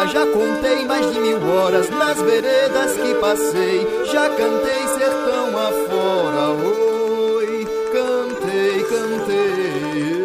Agora. 0.00 0.08
Já 0.08 0.26
contei 0.26 0.86
mais 0.86 1.12
de 1.12 1.20
mil 1.20 1.42
horas 1.48 1.90
nas 1.90 2.20
veredas 2.22 2.92
que 2.92 3.14
passei. 3.14 3.86
Já 4.10 4.28
cantei 4.30 4.88
sertão 4.98 5.48
afora, 5.58 6.48
oi. 6.64 7.68
Cantei, 7.92 8.84
cantei. 8.84 10.20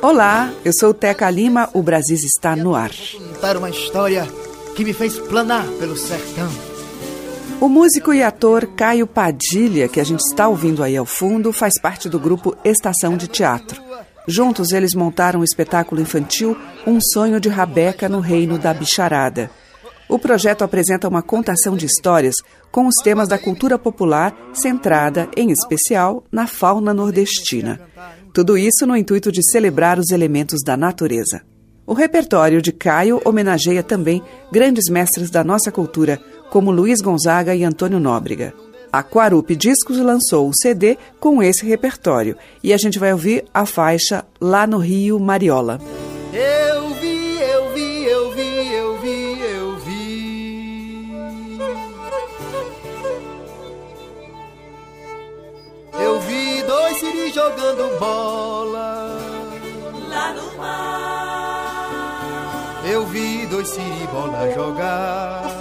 Olá, 0.00 0.52
eu 0.64 0.72
sou 0.78 0.92
Teca 0.92 1.30
Lima, 1.30 1.68
o 1.72 1.82
Brasil 1.82 2.16
está 2.16 2.54
no 2.54 2.74
ar. 2.74 2.90
Contar 2.90 3.56
uma 3.56 3.70
história 3.70 4.28
que 4.76 4.84
me 4.84 4.92
fez 4.92 5.18
planar 5.18 5.66
pelo 5.78 5.96
sertão. 5.96 6.50
O 7.60 7.68
músico 7.68 8.12
e 8.12 8.22
ator 8.22 8.66
Caio 8.76 9.06
Padilha, 9.06 9.88
que 9.88 10.00
a 10.00 10.04
gente 10.04 10.20
está 10.20 10.46
ouvindo 10.48 10.82
aí 10.82 10.96
ao 10.96 11.06
fundo, 11.06 11.52
faz 11.52 11.80
parte 11.80 12.08
do 12.08 12.18
grupo 12.18 12.54
Estação 12.64 13.16
de 13.16 13.28
Teatro. 13.28 13.83
Juntos 14.26 14.72
eles 14.72 14.94
montaram 14.94 15.40
o 15.40 15.44
espetáculo 15.44 16.00
infantil 16.00 16.56
Um 16.86 16.98
Sonho 17.00 17.38
de 17.38 17.48
Rabeca 17.48 18.08
no 18.08 18.20
Reino 18.20 18.58
da 18.58 18.72
Bicharada. 18.72 19.50
O 20.08 20.18
projeto 20.18 20.62
apresenta 20.62 21.08
uma 21.08 21.22
contação 21.22 21.76
de 21.76 21.86
histórias 21.86 22.34
com 22.70 22.86
os 22.86 22.94
temas 23.02 23.28
da 23.28 23.38
cultura 23.38 23.78
popular, 23.78 24.34
centrada, 24.52 25.28
em 25.36 25.50
especial, 25.50 26.24
na 26.30 26.46
fauna 26.46 26.92
nordestina. 26.92 27.80
Tudo 28.32 28.58
isso 28.58 28.86
no 28.86 28.96
intuito 28.96 29.30
de 29.30 29.40
celebrar 29.50 29.98
os 29.98 30.10
elementos 30.10 30.62
da 30.64 30.76
natureza. 30.76 31.42
O 31.86 31.92
repertório 31.92 32.62
de 32.62 32.72
Caio 32.72 33.20
homenageia 33.24 33.82
também 33.82 34.22
grandes 34.50 34.90
mestres 34.90 35.30
da 35.30 35.44
nossa 35.44 35.70
cultura, 35.70 36.18
como 36.50 36.70
Luiz 36.70 37.00
Gonzaga 37.00 37.54
e 37.54 37.62
Antônio 37.62 38.00
Nóbrega. 38.00 38.54
A 38.94 39.02
Quarup 39.02 39.56
Discos 39.56 39.98
lançou 39.98 40.48
o 40.48 40.52
CD 40.54 40.96
com 41.18 41.42
esse 41.42 41.66
repertório 41.66 42.36
e 42.62 42.72
a 42.72 42.76
gente 42.76 42.96
vai 42.96 43.12
ouvir 43.12 43.44
a 43.52 43.66
faixa 43.66 44.24
Lá 44.40 44.68
no 44.68 44.78
Rio 44.78 45.18
Mariola. 45.18 45.80
Eu 46.32 46.90
vi, 47.00 47.40
eu 47.40 47.72
vi, 47.74 48.04
eu 48.04 48.30
vi, 48.30 48.72
eu 48.72 48.96
vi, 49.00 49.40
eu 49.40 49.76
vi. 49.78 51.10
Eu 56.00 56.20
vi 56.20 56.62
dois 56.62 56.96
siris 56.98 57.34
jogando 57.34 57.98
bola. 57.98 59.18
Lá 60.08 60.34
no 60.34 60.56
mar. 60.56 62.04
Eu 62.88 63.04
vi 63.06 63.44
dois 63.46 63.66
siri 63.66 64.06
bola 64.12 64.52
jogar. 64.54 65.53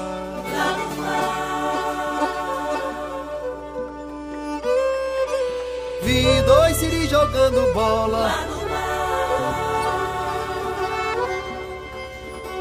Jogando 7.13 7.73
bola. 7.75 8.27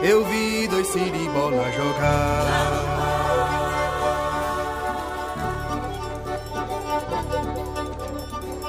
Eu 0.03 0.25
vi 0.27 0.69
dois 0.69 0.89
siribola 0.89 1.73
jogar. 1.73 2.83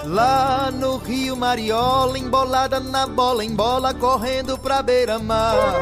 Lá 0.06 0.72
no 0.72 0.98
Rio 0.98 1.36
Mariola, 1.36 2.18
embolada 2.18 2.80
na 2.80 3.06
bola, 3.06 3.44
em 3.44 3.54
bola, 3.54 3.94
correndo 3.94 4.58
pra 4.58 4.82
beira-mar. 4.82 5.82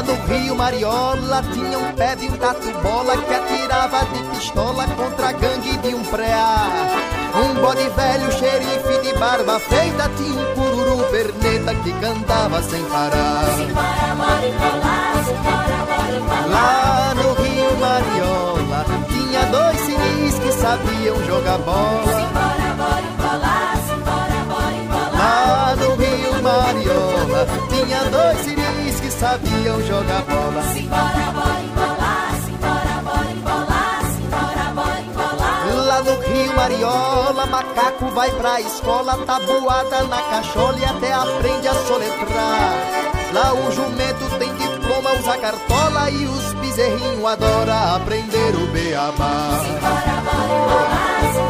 Lá 0.00 0.06
no 0.06 0.14
Rio 0.32 0.56
Mariola 0.56 1.42
tinha 1.52 1.78
um 1.78 1.92
pé 1.92 2.16
de 2.16 2.26
um 2.26 2.32
tatu-bola 2.38 3.18
que 3.18 3.34
atirava 3.34 3.98
de 4.06 4.22
pistola 4.30 4.86
contra 4.96 5.28
a 5.28 5.32
gangue 5.32 5.76
de 5.76 5.94
um 5.94 6.02
preá. 6.04 6.70
Um 7.34 7.60
bode 7.60 7.86
velho, 7.90 8.32
xerife 8.32 8.98
de 9.02 9.18
barba 9.18 9.60
feita, 9.60 10.10
tinha 10.16 10.40
um 10.40 10.54
cururu 10.54 11.04
perneta 11.10 11.74
que 11.74 11.92
cantava 12.00 12.62
sem 12.62 12.82
parar. 12.84 13.44
Lá 16.48 17.14
no 17.16 17.34
Rio 17.34 17.76
Mariola 17.78 18.86
tinha 19.06 19.44
dois 19.50 19.80
siris 19.80 20.38
que 20.38 20.52
sabiam 20.52 21.22
jogar 21.26 21.58
bola. 21.58 22.30
Lá 25.12 25.76
no 25.76 25.94
Rio 25.94 26.42
Mariola 26.42 27.46
tinha 27.68 28.04
dois 28.04 28.38
siris 28.38 28.59
que 28.59 28.59
sabiam 29.20 29.82
jogar 29.82 30.22
bola. 30.22 30.62
Lá 35.86 36.02
no 36.02 36.20
Rio 36.20 36.56
Mariola, 36.56 37.46
macaco 37.46 38.06
vai 38.14 38.30
pra 38.30 38.60
escola, 38.62 39.18
tabuada 39.26 40.04
na 40.04 40.22
cachola 40.22 40.78
e 40.78 40.84
até 40.86 41.12
aprende 41.12 41.68
a 41.68 41.74
soletrar. 41.74 42.72
Lá 43.34 43.52
o 43.52 43.70
jumento 43.70 44.38
tem 44.38 44.54
diploma, 44.54 45.12
usa 45.18 45.36
cartola 45.36 46.10
e 46.10 46.24
os 46.24 46.52
bezerrinhos 46.54 47.24
adora 47.26 47.96
aprender 47.96 48.54
o 48.56 48.66
beabá. 48.68 49.60
Lá 49.82 51.49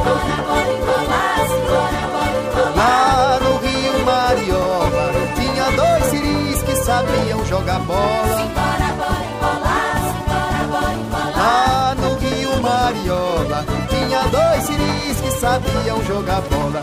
jogar 7.50 7.80
bola. 7.80 8.48
Lá 11.36 11.96
no 11.98 12.14
Rio 12.18 12.62
Mariola, 12.62 13.64
tinha 13.88 14.22
dois 14.28 14.62
siris 14.66 15.20
que 15.20 15.30
sabiam 15.32 16.04
jogar 16.04 16.42
bola. 16.42 16.80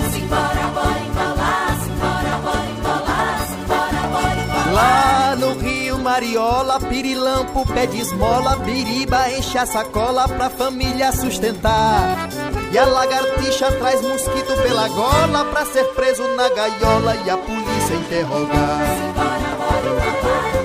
Lá 4.74 5.36
no 5.40 5.58
Rio 5.58 5.98
Mariola, 6.00 6.82
pirilampo 6.82 7.66
pede 7.68 8.02
esmola, 8.02 8.58
biriba 8.58 9.32
enche 9.32 9.58
a 9.58 9.66
sacola 9.66 10.28
pra 10.28 10.50
família 10.50 11.14
sustentar. 11.14 12.28
E 12.74 12.78
a 12.78 12.86
lagartixa 12.86 13.72
traz 13.72 14.02
mosquito 14.02 14.54
pela 14.62 14.90
gola 14.90 15.46
pra 15.46 15.66
ser 15.66 15.86
preso 15.96 16.24
na 16.36 16.50
gaiola 16.50 17.16
e 17.26 17.30
a 17.30 17.38
polícia 17.38 17.96
interrogar. 17.96 19.08
Lá 19.16 20.57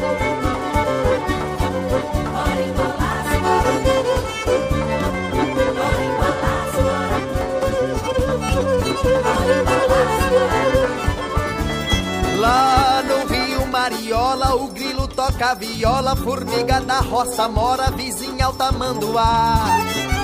grilo 15.43 15.53
toca 15.53 15.55
viola, 15.55 16.17
formiga 16.17 16.81
da 16.81 17.01
roça 17.01 17.49
mora, 17.49 17.91
vizinha 17.91 18.47
ao 18.47 18.53
tamanduá. 18.53 19.65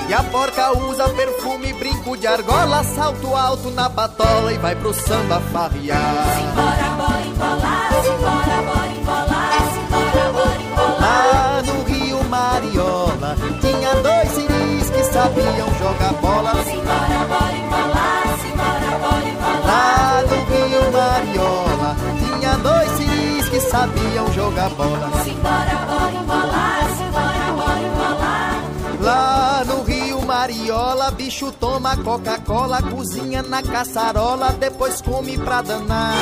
E 0.07 0.13
a 0.13 0.23
porca 0.23 0.71
usa 0.77 1.09
perfume, 1.09 1.73
brinco 1.73 2.17
de 2.17 2.25
argola, 2.25 2.83
salto 2.83 3.35
alto 3.35 3.69
na 3.71 3.89
patola 3.89 4.53
e 4.53 4.57
vai 4.57 4.75
pro 4.75 4.93
samba 4.93 5.41
farrear. 5.51 5.99
Lá 10.99 11.61
no 11.65 11.83
Rio 11.83 12.23
Mariola. 12.23 13.35
Tinha 13.61 13.95
dois 13.95 14.29
ciris 14.29 14.89
que 14.89 15.03
sabiam 15.03 15.67
jogar 15.77 16.13
bola. 16.13 16.53
Simbora, 16.63 17.25
bora 17.27 17.55
embolar, 17.55 18.39
simbora, 18.41 18.97
bora 19.01 19.29
embolar. 19.29 19.65
Lá 19.65 20.23
no 20.23 20.37
Rio 20.45 20.91
Mariola. 20.91 21.95
Tinha 22.19 22.57
dois 22.57 22.89
ciris 22.91 23.49
que 23.49 23.59
sabiam 23.59 24.08
jogar 24.49 24.69
bola. 24.71 25.23
Simbora, 25.23 25.75
bora 25.87 26.11
embolar, 26.11 26.89
simbora, 26.97 27.51
bora 27.55 27.79
embolar. 27.79 28.63
Lá 29.01 29.63
no 29.65 29.83
Rio 29.83 30.21
Mariola, 30.25 31.11
bicho 31.11 31.51
toma 31.51 31.95
Coca-Cola, 31.97 32.81
cozinha 32.81 33.43
na 33.43 33.61
caçarola, 33.61 34.51
depois 34.53 35.01
come 35.01 35.37
pra 35.37 35.61
danar. 35.61 36.15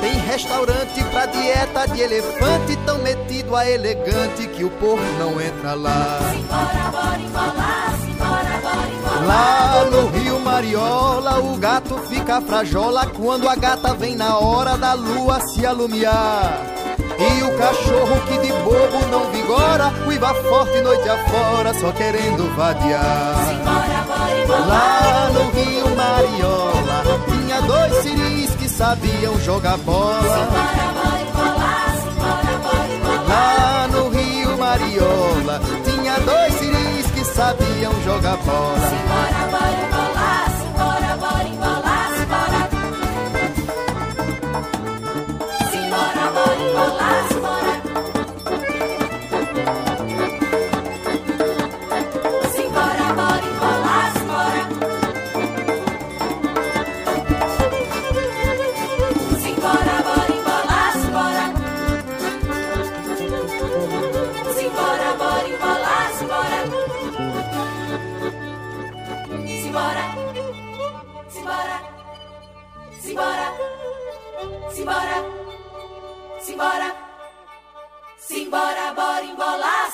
Tem 0.00 0.12
restaurante 0.20 1.02
pra 1.10 1.26
dieta 1.26 1.88
de 1.88 2.00
elefante, 2.00 2.76
tão 2.84 2.98
metido 2.98 3.56
a 3.56 3.68
elegante 3.68 4.46
que 4.48 4.62
o 4.62 4.70
povo 4.70 5.02
não 5.18 5.40
entra 5.40 5.74
lá. 5.74 6.18
Simbora, 6.30 6.90
bora 6.92 7.20
embolar, 7.20 7.94
simbora, 8.04 8.60
bora 8.62 8.88
embolar. 8.88 9.26
Lá 9.26 9.84
no 9.90 10.08
Rio 10.10 10.40
Mariola, 10.40 11.40
o 11.40 11.56
gato 11.56 11.96
fica 12.08 12.40
frajola 12.40 13.06
quando 13.06 13.48
a 13.48 13.56
gata 13.56 13.94
vem 13.94 14.14
na 14.14 14.38
hora 14.38 14.76
da 14.76 14.92
lua 14.92 15.40
se 15.40 15.66
alumiar. 15.66 16.75
E 17.18 17.42
o 17.42 17.56
cachorro 17.56 18.20
que 18.26 18.38
de 18.38 18.52
bobo 18.52 19.06
não 19.10 19.30
vigora, 19.30 19.92
uiva 20.06 20.34
forte 20.34 20.80
noite 20.80 21.08
afora, 21.08 21.72
só 21.74 21.90
querendo 21.92 22.54
vadiar. 22.54 23.36
Simbora, 23.48 24.04
bora 24.06 24.40
embolar. 24.42 24.68
Lá 24.68 25.30
no 25.32 25.50
Rio 25.50 25.96
Mariola, 25.96 27.02
tinha 27.28 27.60
dois 27.62 27.94
ciris 28.02 28.54
que 28.56 28.68
sabiam 28.68 29.38
jogar 29.40 29.78
bola. 29.78 30.20
Simbora, 30.22 30.86
bora 30.94 31.20
embolar, 31.22 31.96
simbora, 32.02 32.58
bora 32.62 32.94
embolar. 32.94 33.28
Lá 33.28 33.88
no 33.88 34.08
Rio 34.10 34.58
Mariola, 34.58 35.60
tinha 35.84 36.18
dois 36.20 36.52
ciris 36.54 37.06
que 37.14 37.24
sabiam 37.24 37.92
jogar 38.04 38.36
bola. 38.38 38.78
Simbora, 38.88 39.50
bora 39.50 39.72
embolar, 39.72 39.95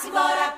embolar, 0.04 0.51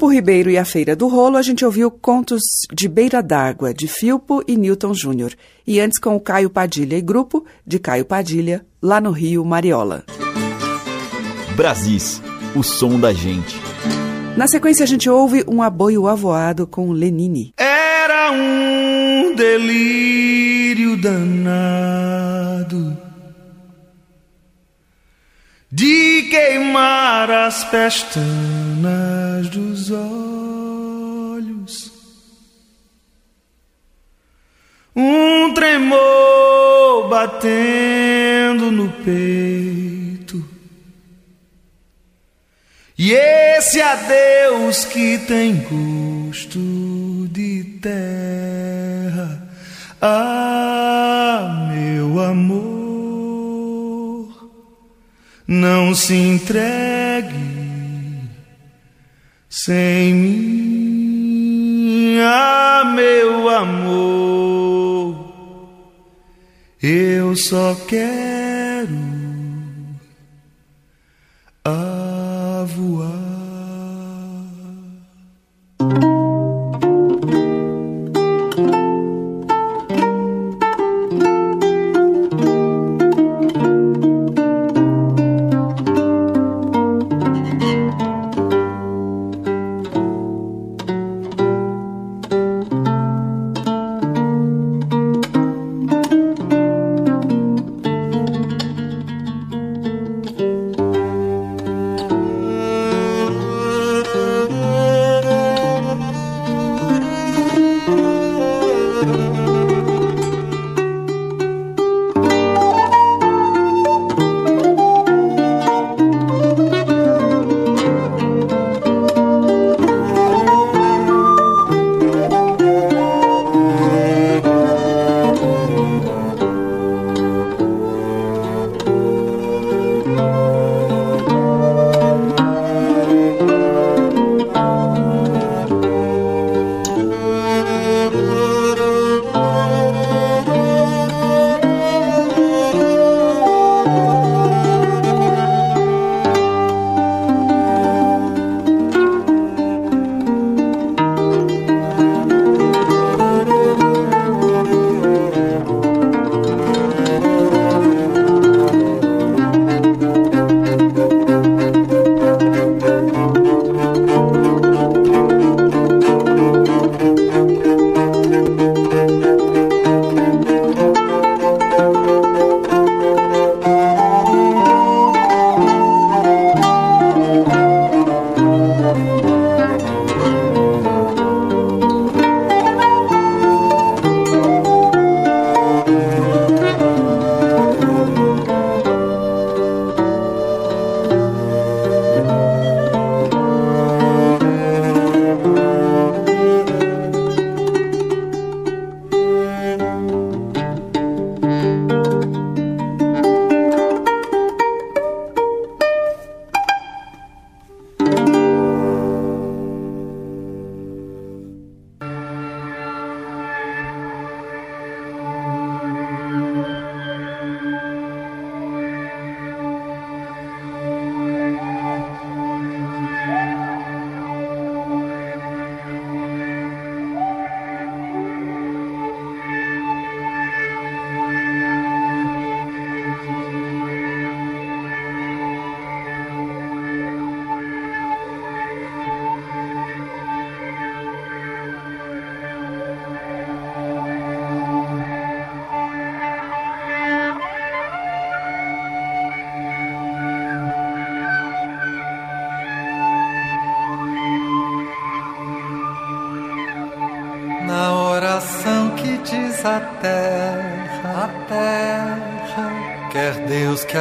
Com 0.00 0.06
o 0.06 0.08
Filpo 0.08 0.14
Ribeiro 0.14 0.48
e 0.48 0.56
a 0.56 0.64
Feira 0.64 0.96
do 0.96 1.08
Rolo, 1.08 1.36
a 1.36 1.42
gente 1.42 1.62
ouviu 1.62 1.90
contos 1.90 2.40
de 2.72 2.88
Beira 2.88 3.22
d'Água, 3.22 3.74
de 3.74 3.86
Filpo 3.86 4.42
e 4.48 4.56
Newton 4.56 4.94
Júnior. 4.94 5.34
E 5.66 5.78
antes 5.78 5.98
com 5.98 6.16
o 6.16 6.20
Caio 6.20 6.48
Padilha 6.48 6.96
e 6.96 7.02
Grupo, 7.02 7.44
de 7.66 7.78
Caio 7.78 8.06
Padilha, 8.06 8.64
lá 8.80 8.98
no 8.98 9.10
Rio 9.10 9.44
Mariola. 9.44 10.04
Brasis, 11.54 12.22
o 12.56 12.62
som 12.62 12.98
da 12.98 13.12
gente. 13.12 13.60
Na 14.38 14.48
sequência, 14.48 14.84
a 14.84 14.86
gente 14.86 15.10
ouve 15.10 15.44
um 15.46 15.62
aboio 15.62 16.06
avoado 16.06 16.66
com 16.66 16.92
Lenine. 16.92 17.52
Era 17.58 18.32
um 18.32 19.34
delírio 19.34 20.96
danado 20.96 22.96
queimar 26.30 27.30
as 27.30 27.64
pestanas 27.64 29.48
dos 29.48 29.90
olhos. 29.90 30.80
Um 34.94 35.52
tremor 35.52 37.08
batendo 37.08 38.70
no 38.70 38.88
peito. 39.04 40.48
E 42.96 43.12
esse 43.12 43.80
adeus 43.80 44.84
que 44.84 45.18
tem 45.18 45.56
gosto 45.56 47.28
de 47.28 47.64
terra. 47.82 49.48
Ah, 50.00 51.68
meu 51.72 52.20
amor 52.20 52.79
não 55.50 55.94
se 55.96 56.14
entregue 56.14 57.34
sem 59.48 60.14
mim, 60.14 62.18
ah, 62.20 62.92
meu 62.94 63.48
amor. 63.48 65.18
Eu 66.80 67.34
só 67.34 67.74
quero 67.88 68.39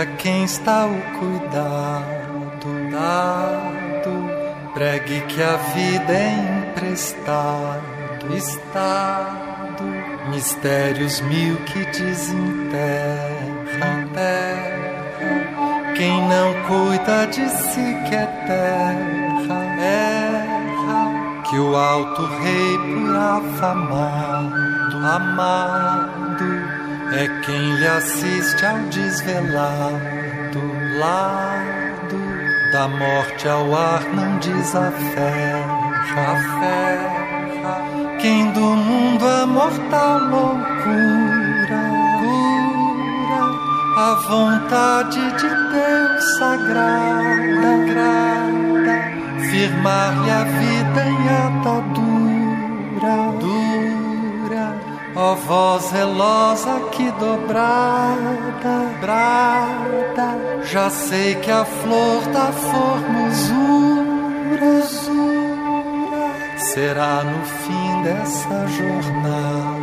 quem 0.05 0.43
está 0.43 0.85
o 0.85 1.19
cuidado 1.19 2.19
dado, 2.91 4.11
pregue 4.73 5.21
que 5.21 5.41
a 5.41 5.55
vida 5.73 6.13
é 6.13 6.69
emprestado, 6.69 8.35
estado, 8.35 9.83
mistérios 10.29 11.21
mil 11.21 11.55
que 11.65 11.85
desenterram 11.85 12.79
terra. 14.13 14.79
Quem 15.95 16.21
não 16.27 16.53
cuida 16.63 17.27
de 17.27 17.49
si 17.49 17.95
que 18.07 18.15
é 18.15 18.25
terra, 18.47 19.63
erra, 19.81 21.41
que 21.43 21.57
o 21.57 21.75
alto 21.75 22.25
rei 22.25 22.77
por 22.77 23.15
afamado, 23.15 24.97
amado 25.05 26.08
é 27.13 27.27
quem 27.45 27.75
lhe 27.75 27.87
assiste 27.87 28.65
ao 28.65 28.77
desvelado 28.89 30.61
lado 30.97 32.19
da 32.71 32.87
morte 32.87 33.47
ao 33.47 33.75
ar 33.75 34.03
não 34.13 34.37
desaferra. 34.37 35.89
Quem 38.21 38.51
do 38.51 38.61
mundo 38.61 39.25
a 39.25 39.45
mortal 39.45 40.19
loucura 40.19 40.69
cura 40.83 41.99
a 43.97 44.13
vontade 44.27 45.19
de 45.37 45.49
Deus 45.71 46.37
sagrada, 46.37 47.71
grada, 47.87 48.97
firmar-lhe 49.49 50.31
a 50.31 50.43
vida 50.43 51.01
em 51.05 51.29
atadura, 51.29 51.88
ó 55.19 55.35
voz 55.35 55.89
zelosa 55.89 56.79
que 56.91 57.11
dobrada, 57.11 58.75
brada, 59.01 60.37
já 60.63 60.89
sei 60.89 61.35
que 61.35 61.51
a 61.51 61.65
flor 61.65 62.21
da 62.31 62.51
formosura, 62.51 63.99
será 66.57 67.23
no 67.23 67.45
fim 67.45 68.03
dessa 68.03 68.67
jornada. 68.67 69.78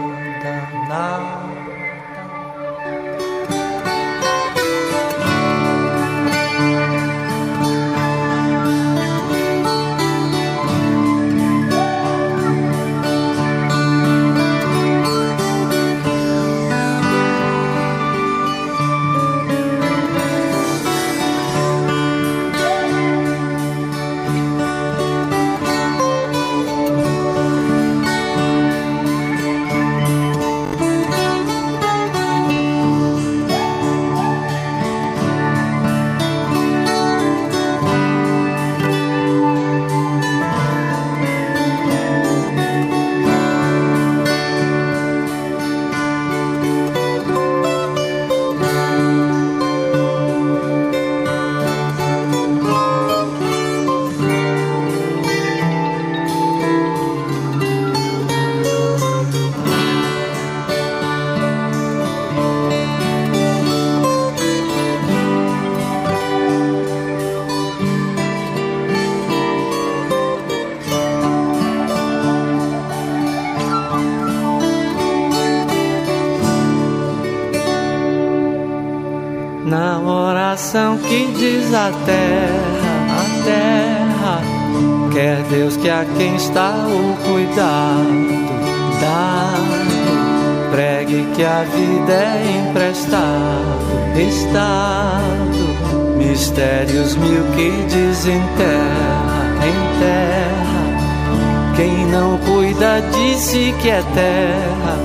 Que 97.57 97.71
desenterra, 97.89 99.57
em 99.65 99.99
terra, 99.99 101.75
quem 101.75 102.07
não 102.07 102.37
cuida 102.39 103.03
si 103.39 103.75
que 103.81 103.89
é 103.89 104.03
terra, 104.15 104.99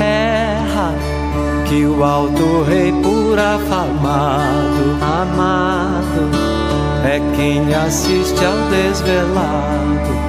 erra 0.00 0.94
que 1.68 1.86
o 1.86 2.02
alto 2.02 2.64
rei 2.64 2.92
por 2.92 3.38
afamado, 3.38 4.98
amado, 5.00 6.30
é 7.04 7.20
quem 7.36 7.72
assiste 7.72 8.44
ao 8.44 8.56
desvelado 8.68 10.22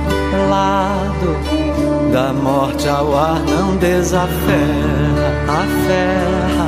lado. 0.50 2.12
Da 2.12 2.32
morte 2.32 2.88
ao 2.88 3.18
ar 3.18 3.40
não 3.40 3.76
desaferra, 3.78 4.30
aferra. 5.48 6.68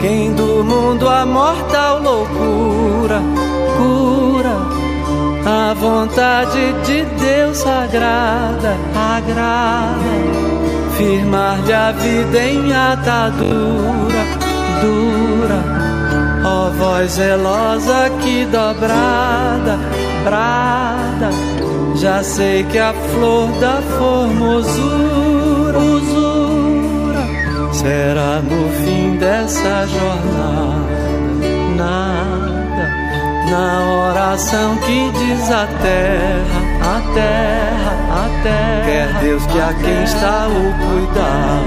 Quem 0.00 0.32
do 0.34 0.62
mundo 0.64 1.08
a 1.08 1.24
mortal 1.24 2.02
loucura 2.02 3.20
cura 3.20 3.49
a 5.50 5.74
vontade 5.74 6.72
de 6.84 7.02
Deus 7.02 7.58
sagrada, 7.58 8.76
agrada. 8.94 10.00
Firmar-lhe 10.96 11.72
a 11.72 11.92
vida 11.92 12.38
em 12.38 12.72
atadura 12.72 14.50
dura. 14.80 15.62
Ó 16.44 16.70
voz 16.70 17.12
zelosa 17.12 18.10
que 18.22 18.46
dobrada, 18.46 19.78
brada, 20.24 21.30
já 21.96 22.22
sei 22.22 22.64
que 22.64 22.78
a 22.78 22.92
flor 22.92 23.48
da 23.60 23.82
formosura 23.98 25.78
usura, 25.78 27.28
será 27.72 28.40
no 28.40 28.68
fim 28.82 29.16
dessa 29.16 29.86
jornada. 29.86 30.80
nada, 31.76 32.49
na 33.50 34.08
oração 34.08 34.76
que 34.78 35.10
diz 35.10 35.50
a 35.50 35.66
terra, 35.66 36.96
a 36.96 37.14
terra 37.14 37.60
a 38.10 38.42
terra. 38.42 38.84
Quer 38.84 39.20
Deus 39.20 39.46
que 39.46 39.60
a 39.60 39.72
quem 39.74 40.02
está 40.02 40.48
o 40.48 40.72
cuidar, 40.88 41.62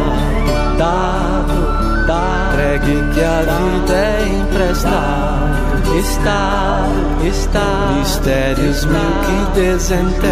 dado, 0.77 2.05
dado, 2.05 2.53
entregue 2.53 3.13
que 3.13 3.21
a 3.21 3.41
vida 3.41 3.93
é 3.93 4.27
emprestado, 4.41 5.97
estado, 5.99 7.27
estado, 7.27 7.93
mistérios 7.99 8.85
mil 8.85 8.99
que 9.25 9.61
desenterra, 9.61 10.31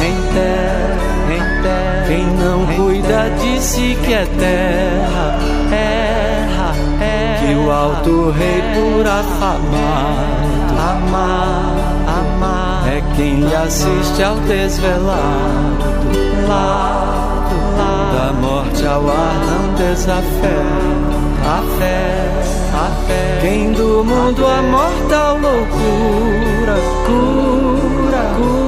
em 0.00 0.16
terra, 0.34 0.98
em 1.34 1.62
terra. 1.62 2.04
Quem 2.06 2.26
não 2.26 2.66
cuida 2.76 3.30
de 3.40 3.60
si 3.60 3.98
que 4.04 4.14
é 4.14 4.24
terra, 4.24 4.38
erra, 4.38 5.42
erra, 5.42 5.57
que 7.48 7.54
o 7.54 7.70
alto 7.70 8.30
rei 8.30 8.60
por 8.74 9.06
afamado, 9.06 10.74
amado 12.06 12.86
é 12.86 13.02
quem 13.16 13.40
lhe 13.40 13.54
assiste 13.54 14.22
ao 14.22 14.36
desvelado 14.40 15.78
lado, 16.46 17.56
da 18.14 18.32
morte 18.34 18.86
ao 18.86 19.08
ar 19.08 19.34
não 19.46 19.74
desafé 19.74 20.58
a 21.46 21.62
fé, 21.78 22.30
a 22.74 23.06
fé. 23.06 23.38
Quem 23.40 23.72
do 23.72 24.04
mundo 24.04 24.46
a 24.46 24.60
mortal 24.60 25.38
loucura 25.38 26.76
cura, 27.06 27.87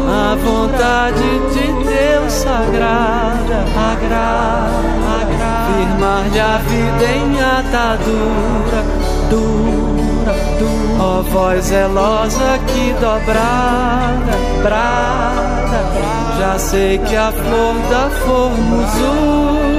a 0.09 0.37
vontade 0.37 1.29
de 1.53 1.67
Deus 1.85 2.33
sagrada, 2.33 3.65
agrada, 3.93 4.91
agrada. 5.23 5.67
firmar-lhe 5.67 6.41
a 6.41 6.59
vida 6.59 7.05
em 7.05 7.41
atadura 7.41 9.01
dura, 9.31 10.35
dura. 10.59 11.03
Ó 11.03 11.23
voz 11.23 11.65
zelosa 11.67 12.59
que 12.67 12.93
dobrada, 12.95 14.37
brada, 14.63 15.79
brada, 15.95 16.39
já 16.39 16.59
sei 16.59 16.99
que 16.99 17.17
a 17.17 17.33
flor 17.33 17.75
da 17.91 18.11
formosura 18.11 19.71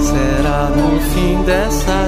será 0.00 0.70
no 0.74 1.00
fim 1.00 1.42
dessa 1.44 2.07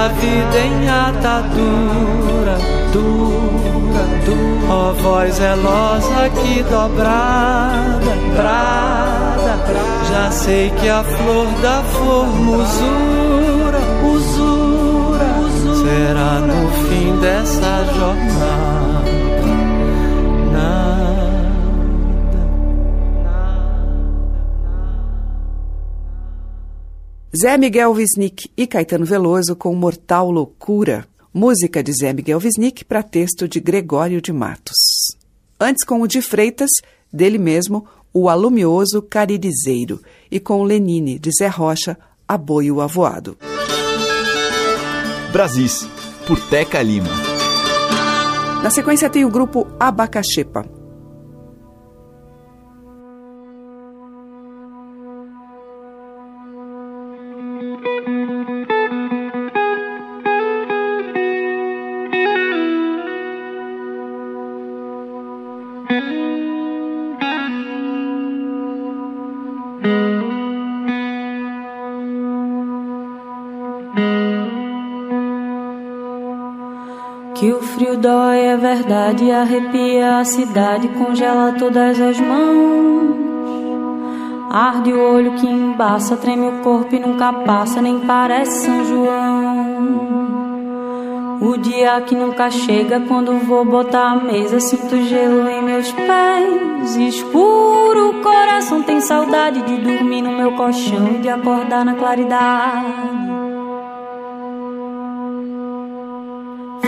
a 0.00 0.08
vida 0.08 0.58
em 0.58 0.88
atadura, 0.88 2.56
dura, 2.90 4.06
dura, 4.24 4.72
ó 4.72 4.92
voz 4.94 5.34
zelosa 5.34 6.30
que 6.30 6.62
dobrada, 6.62 8.16
brada, 8.34 9.56
brada, 9.66 10.10
já 10.10 10.30
sei 10.30 10.70
que 10.70 10.88
a 10.88 11.04
flor 11.04 11.46
da 11.60 11.82
formosura, 11.82 13.78
usura, 14.14 15.26
usura, 15.44 15.84
será 15.84 16.40
no 16.40 16.70
fim 16.88 17.18
dessa 17.20 17.84
jornada. 17.94 18.69
Zé 27.40 27.56
Miguel 27.56 27.92
Wisnik 27.92 28.50
e 28.54 28.66
Caetano 28.66 29.06
Veloso 29.06 29.56
com 29.56 29.74
Mortal 29.74 30.30
Loucura, 30.30 31.06
música 31.32 31.82
de 31.82 31.90
Zé 31.90 32.12
Miguel 32.12 32.38
Wisnik 32.38 32.84
para 32.84 33.02
texto 33.02 33.48
de 33.48 33.58
Gregório 33.60 34.20
de 34.20 34.30
Matos. 34.30 34.76
Antes 35.58 35.82
com 35.82 36.02
o 36.02 36.06
de 36.06 36.20
Freitas, 36.20 36.68
dele 37.10 37.38
mesmo, 37.38 37.86
o 38.12 38.28
alumioso 38.28 39.00
Caririzeiro, 39.00 40.02
e 40.30 40.38
com 40.38 40.62
Lenine, 40.64 41.18
de 41.18 41.30
Zé 41.30 41.46
Rocha, 41.46 41.96
Aboio 42.28 42.78
Avoado. 42.78 43.38
Brasis, 45.32 45.88
por 46.26 46.38
Teca 46.50 46.82
Lima. 46.82 47.08
Na 48.62 48.68
sequência 48.68 49.08
tem 49.08 49.24
o 49.24 49.30
grupo 49.30 49.66
Abacaxepa. 49.80 50.79
Dói 78.00 78.40
é 78.40 78.56
verdade, 78.56 79.30
arrepia 79.30 80.18
a 80.18 80.24
cidade, 80.24 80.88
congela 80.88 81.52
todas 81.58 82.00
as 82.00 82.18
mãos. 82.18 83.10
Arde 84.50 84.92
o 84.92 85.14
olho 85.14 85.32
que 85.34 85.46
embaça, 85.46 86.16
treme 86.16 86.48
o 86.48 86.62
corpo 86.62 86.94
e 86.94 86.98
nunca 86.98 87.32
passa, 87.32 87.80
nem 87.80 88.00
parece 88.00 88.64
São 88.64 88.84
João. 88.84 89.70
O 91.40 91.56
dia 91.56 92.00
que 92.00 92.14
nunca 92.14 92.50
chega, 92.50 93.00
quando 93.00 93.38
vou 93.46 93.64
botar 93.64 94.12
a 94.12 94.16
mesa, 94.16 94.58
sinto 94.60 94.96
gelo 95.04 95.48
em 95.48 95.62
meus 95.62 95.92
pés. 95.92 96.96
Escuro, 96.96 98.10
o 98.10 98.22
coração 98.22 98.82
tem 98.82 99.00
saudade 99.00 99.62
de 99.62 99.76
dormir 99.76 100.22
no 100.22 100.32
meu 100.32 100.52
colchão 100.52 101.08
e 101.14 101.18
de 101.18 101.28
acordar 101.28 101.84
na 101.84 101.94
claridade. 101.94 103.20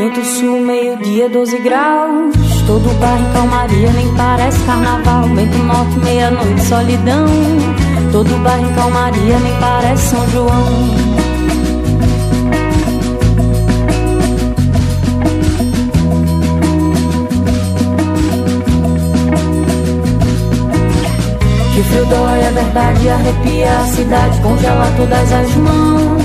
Vento 0.03 0.25
sul, 0.25 0.61
meio-dia, 0.62 1.29
12 1.29 1.59
graus. 1.59 2.35
Todo 2.67 2.93
bar 2.99 3.17
em 3.21 3.33
calmaria, 3.33 3.93
nem 3.93 4.12
parece 4.17 4.59
carnaval. 4.65 5.29
Vento 5.29 5.59
norte, 5.59 5.97
meia-noite, 6.01 6.61
solidão. 6.62 7.27
Todo 8.11 8.37
bar 8.43 8.59
em 8.59 8.75
calmaria, 8.75 9.38
nem 9.38 9.57
parece 9.61 10.09
São 10.09 10.29
João. 10.31 10.67
Que 21.73 21.81
o 21.81 21.85
frio 21.85 22.07
dói, 22.07 22.41
é 22.41 22.51
verdade, 22.51 23.09
arrepia 23.09 23.71
a 23.71 23.87
cidade, 23.87 24.41
congela 24.41 24.93
todas 24.97 25.33
as 25.33 25.55
mãos. 25.55 26.21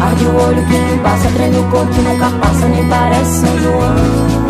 Arde 0.00 0.24
o 0.26 0.36
olho 0.36 0.62
que 0.66 0.98
passa, 1.02 1.28
treme 1.30 1.58
o 1.58 1.64
corpo 1.64 1.94
nunca 2.02 2.30
passa, 2.30 2.66
nem 2.68 2.86
parece 2.88 3.40
São 3.40 3.58
João. 3.58 4.46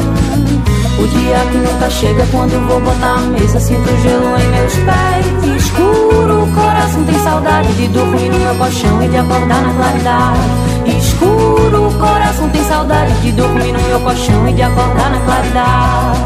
O 0.98 1.06
dia 1.08 1.38
que 1.50 1.58
nunca 1.58 1.90
chega, 1.90 2.26
quando 2.32 2.66
vou 2.66 2.80
botar 2.80 3.14
a 3.14 3.20
mesa, 3.20 3.60
sinto 3.60 3.88
gelo 4.02 4.36
em 4.38 4.48
meus 4.48 4.74
pés. 4.74 5.56
Escuro, 5.56 6.42
o 6.42 6.52
coração 6.52 7.04
tem 7.04 7.18
saudade 7.20 7.72
de 7.74 7.88
dormir 7.88 8.28
no 8.30 8.38
meu 8.38 8.54
colchão 8.56 9.02
e 9.02 9.08
de 9.08 9.16
acordar 9.16 9.62
na 9.62 9.74
claridade. 9.74 10.40
Escuro, 10.98 11.88
o 11.88 11.94
coração 11.94 12.48
tem 12.50 12.64
saudade 12.64 13.12
de 13.20 13.32
dormir 13.32 13.72
no 13.72 13.80
meu 13.82 14.00
colchão 14.00 14.48
e 14.48 14.52
de 14.52 14.62
acordar 14.62 15.10
na 15.10 15.20
claridade. 15.20 16.25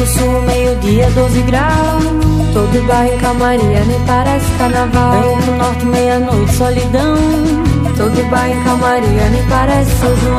Vento 0.00 0.12
sul, 0.12 0.42
meio-dia, 0.42 1.10
12 1.10 1.42
graus. 1.42 2.04
Todo 2.54 2.86
bar 2.86 3.06
em 3.06 3.18
calmaria, 3.18 3.84
nem 3.84 4.00
parece 4.06 4.46
carnaval. 4.56 5.20
Vento 5.20 5.50
norte, 5.58 5.84
meia-noite, 5.84 6.54
solidão. 6.54 7.16
Todo 7.98 8.30
bar 8.30 8.48
em 8.48 8.64
calmaria, 8.64 9.28
nem 9.30 9.46
parece 9.46 9.90
São 9.98 10.16
João. 10.16 10.38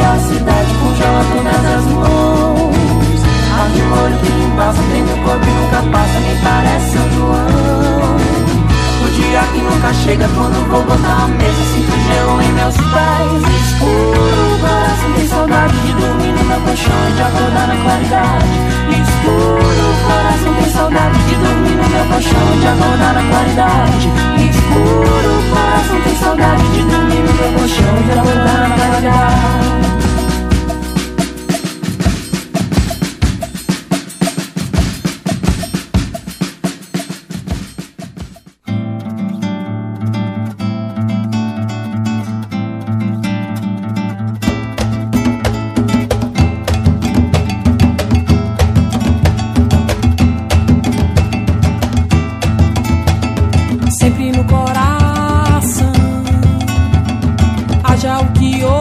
É 0.00 0.20
cidade, 0.20 0.74
congela 0.80 1.24
todas 1.32 1.64
as 1.74 1.84
mãos. 1.92 3.22
Arde 3.60 3.80
o 3.80 3.92
olho 3.92 4.37
embaça, 4.58 4.82
treme 4.90 5.12
o 5.12 5.16
corpo 5.18 5.46
e 5.46 5.50
nunca 5.50 5.82
passa, 5.92 6.18
nem 6.18 6.36
parece 6.42 6.90
São 6.90 7.10
João. 7.12 8.16
O 9.04 9.10
dia 9.10 9.40
que 9.52 9.60
nunca 9.60 9.94
chega, 9.94 10.28
quando 10.34 10.68
vou 10.68 10.82
botar 10.82 11.24
a 11.24 11.28
mesa, 11.28 11.64
sinto 11.72 11.94
gelo 11.94 12.42
em 12.42 12.52
meus 12.52 12.74
pés. 12.74 13.38
Escuro, 13.62 14.58
coração 14.60 15.12
tem 15.14 15.28
saudade 15.28 15.76
de 15.78 15.92
dormir 15.92 16.32
no 16.32 16.44
meu 16.44 16.60
colchão 16.60 17.08
e 17.08 17.12
de 17.12 17.22
acordar 17.22 17.68
na 17.68 17.76
claridade. 17.76 18.58
Escuro, 18.98 19.94
coração 20.08 20.54
tem 20.54 20.70
saudade 20.72 21.18
de 21.22 21.34
dormir 21.36 21.76
no 21.78 21.88
meu 21.88 22.04
colchão 22.06 22.54
e 22.54 22.58
de 22.58 22.66
acordar 22.66 23.14
na 23.14 23.22
claridade. 23.30 24.10
Escuro, 24.50 25.32
coração 25.54 26.00
tem 26.02 26.16
saudade 26.16 26.64
de 26.74 26.82
dormir 26.82 27.22
no 27.22 27.32
meu 27.32 27.50
colchão 27.60 27.94
e 27.96 28.02
de 28.02 28.10
acordar 28.10 28.58
na 28.58 28.74
claridade. 28.74 30.17
Que 58.26 58.64
houver, 58.64 58.77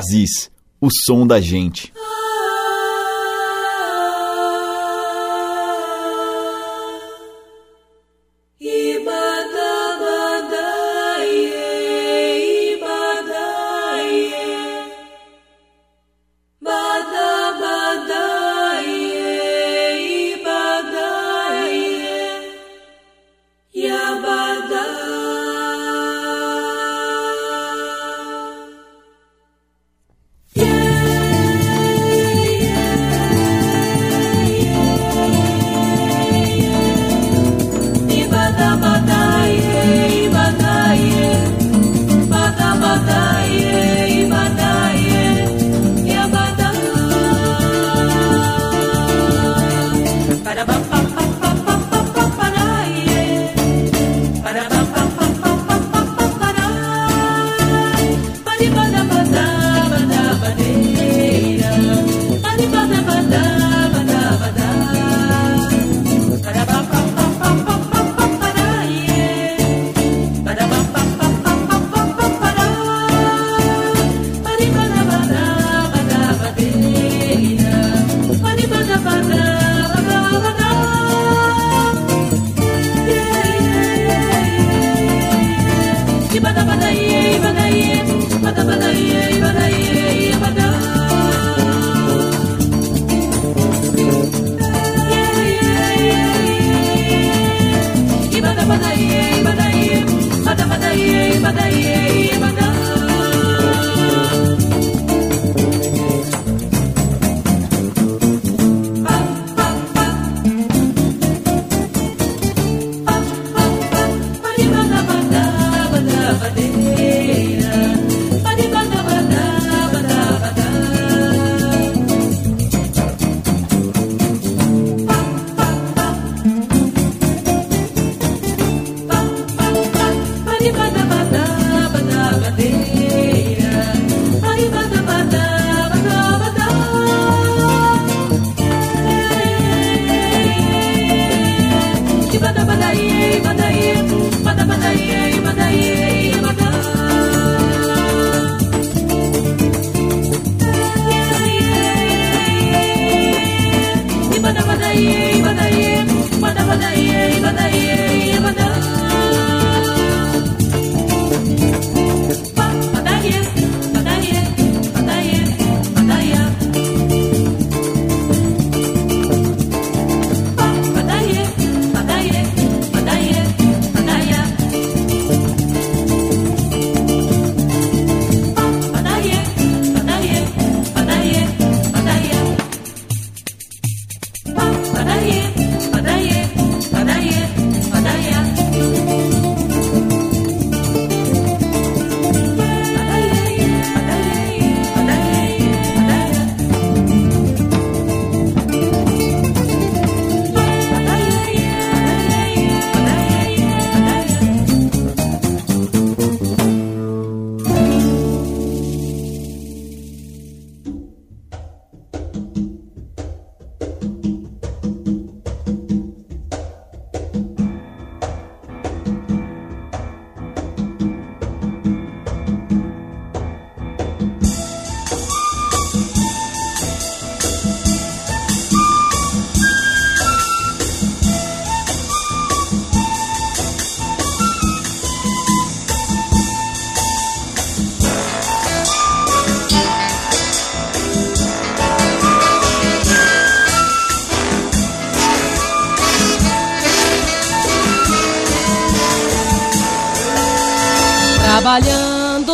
Brasis, 0.00 0.50
o 0.80 0.88
som 0.90 1.26
da 1.26 1.42
gente. 1.42 1.92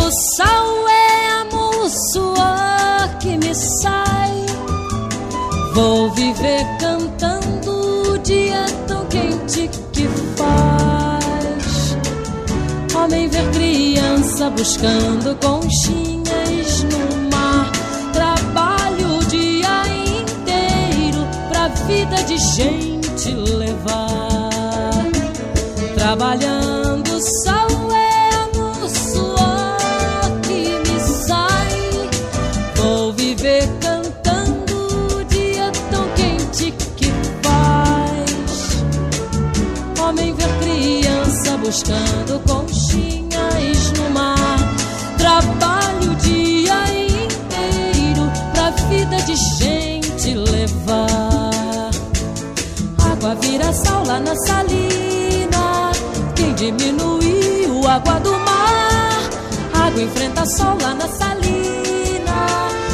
O 0.08 0.88
é 0.88 1.28
amor, 1.40 1.90
suor 2.12 3.18
que 3.18 3.36
me 3.36 3.54
sai. 3.54 4.46
Vou 5.74 6.10
viver 6.12 6.64
cantando 6.78 8.12
o 8.12 8.18
dia 8.18 8.64
tão 8.86 9.04
quente 9.06 9.68
que 9.92 10.08
faz. 10.36 11.96
Homem 12.94 13.28
ver 13.28 13.50
criança 13.50 14.48
buscando 14.50 15.36
conchinhas 15.36 16.84
no 16.84 17.30
mar. 17.30 17.72
Trabalho 18.12 19.18
o 19.18 19.24
dia 19.24 19.82
inteiro 20.20 21.26
pra 21.48 21.68
vida 21.68 22.22
de 22.24 22.38
gente 22.38 23.32
levar. 23.34 25.02
Trabalhando 25.94 27.20
sal 27.42 27.55
buscando 41.66 42.40
conchinhas 42.46 43.92
no 43.98 44.10
mar. 44.10 44.58
Trabalho 45.18 46.12
o 46.12 46.14
dia 46.14 46.84
inteiro 46.94 48.30
pra 48.52 48.70
vida 48.88 49.16
de 49.22 49.34
gente 49.34 50.34
levar. 50.34 51.90
Água 53.10 53.34
vira 53.40 53.72
sal 53.72 54.06
lá 54.06 54.20
na 54.20 54.36
salina. 54.46 55.90
Quem 56.36 56.54
diminuiu 56.54 57.86
a 57.88 57.94
água 57.94 58.20
do 58.20 58.32
mar? 58.32 59.30
Água 59.74 60.02
enfrenta 60.02 60.46
sol 60.46 60.78
lá 60.80 60.94
na 60.94 61.08
salina. 61.08 62.46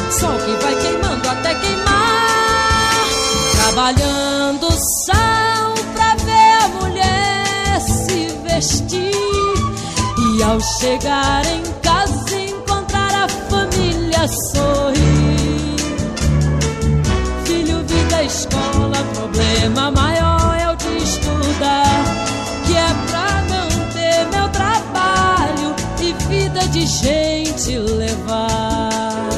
Sol 0.09 0.35
que 0.39 0.63
vai 0.63 0.75
queimando 0.81 1.29
até 1.29 1.53
queimar. 1.53 3.07
Trabalhando 3.55 4.32
E 10.35 10.41
ao 10.41 10.59
chegar 10.59 11.45
em 11.45 11.61
casa 11.83 12.39
encontrar 12.39 13.13
a 13.13 13.27
família 13.27 14.27
sorrir. 14.51 15.75
Filho, 17.45 17.85
vida, 17.85 18.23
escola, 18.23 18.97
problema 19.13 19.91
maior 19.91 20.57
é 20.59 20.71
o 20.71 20.75
de 20.75 21.03
estudar. 21.03 22.03
Que 22.65 22.75
é 22.75 22.93
pra 23.07 23.43
não 23.47 23.69
ter 23.91 24.25
meu 24.35 24.49
trabalho 24.49 25.75
e 26.01 26.13
vida 26.27 26.67
de 26.69 26.87
gente 26.87 27.77
levar. 27.77 29.29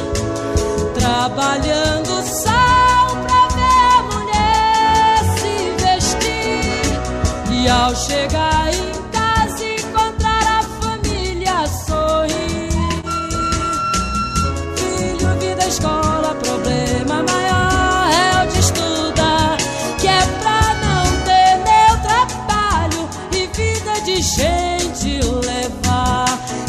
Trabalhando 0.93 1.84
Escola, 15.67 16.35
problema 16.35 17.23
maior 17.23 18.09
é 18.11 18.43
o 18.43 18.47
de 18.51 18.59
estudar. 18.59 19.57
Que 19.99 20.07
é 20.07 20.21
pra 20.41 20.75
não 20.83 21.03
ter 21.25 21.57
meu 21.65 21.97
trabalho 22.03 23.09
e 23.31 23.47
vida 23.47 23.99
de 24.01 24.21
gente 24.21 25.19
levar. 25.45 26.27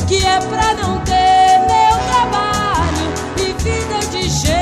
Que 0.09 0.17
é 0.17 0.41
pra 0.41 0.75
não 0.75 0.99
ter 1.05 1.59
meu 1.69 1.99
trabalho 2.09 3.13
e 3.39 3.53
vida 3.63 3.99
de 4.11 4.29
gente 4.29 4.57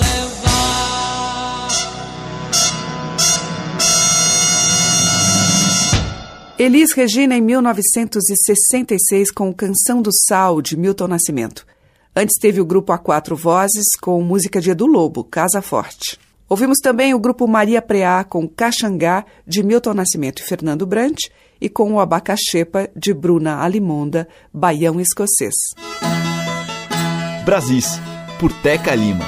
levar. 0.00 1.68
Elis 6.58 6.92
Regina 6.92 7.36
em 7.36 7.42
1966 7.42 9.30
com 9.30 9.52
Canção 9.52 10.00
do 10.00 10.10
Sal, 10.12 10.62
de 10.62 10.78
Milton 10.78 11.08
Nascimento. 11.08 11.66
Antes 12.14 12.38
teve 12.40 12.60
o 12.60 12.64
grupo 12.64 12.92
A 12.92 12.98
Quatro 12.98 13.36
Vozes 13.36 13.86
com 14.00 14.20
música 14.22 14.60
de 14.60 14.70
Edu 14.70 14.86
Lobo, 14.86 15.22
Casa 15.22 15.62
Forte. 15.62 16.18
Ouvimos 16.48 16.78
também 16.82 17.14
o 17.14 17.20
grupo 17.20 17.46
Maria 17.46 17.80
Preá 17.80 18.24
com 18.24 18.48
Caxangá, 18.48 19.24
de 19.46 19.62
Milton 19.62 19.94
Nascimento 19.94 20.42
e 20.42 20.44
Fernando 20.44 20.84
Brant, 20.84 21.18
e 21.60 21.68
com 21.68 21.92
o 21.92 22.00
Abacaxepa, 22.00 22.90
de 22.96 23.14
Bruna 23.14 23.62
Alimonda, 23.62 24.26
Baião 24.52 25.00
Escocês. 25.00 25.54
Brasis, 27.44 28.00
por 28.40 28.52
Teca 28.60 28.94
Lima. 28.96 29.24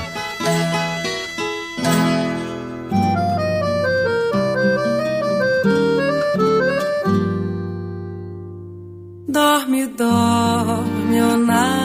Dorme, 9.28 9.86
dorme, 9.86 11.22
ó 11.22 11.81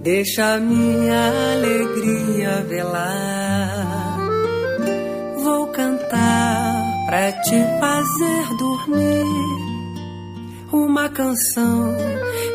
deixa 0.00 0.58
minha 0.58 1.52
alegria 1.52 2.64
velar. 2.68 4.18
Vou 5.42 5.66
cantar 5.68 6.82
pra 7.06 7.32
te 7.32 7.56
fazer 7.80 8.56
dormir 8.58 9.60
uma 10.72 11.08
canção 11.08 11.94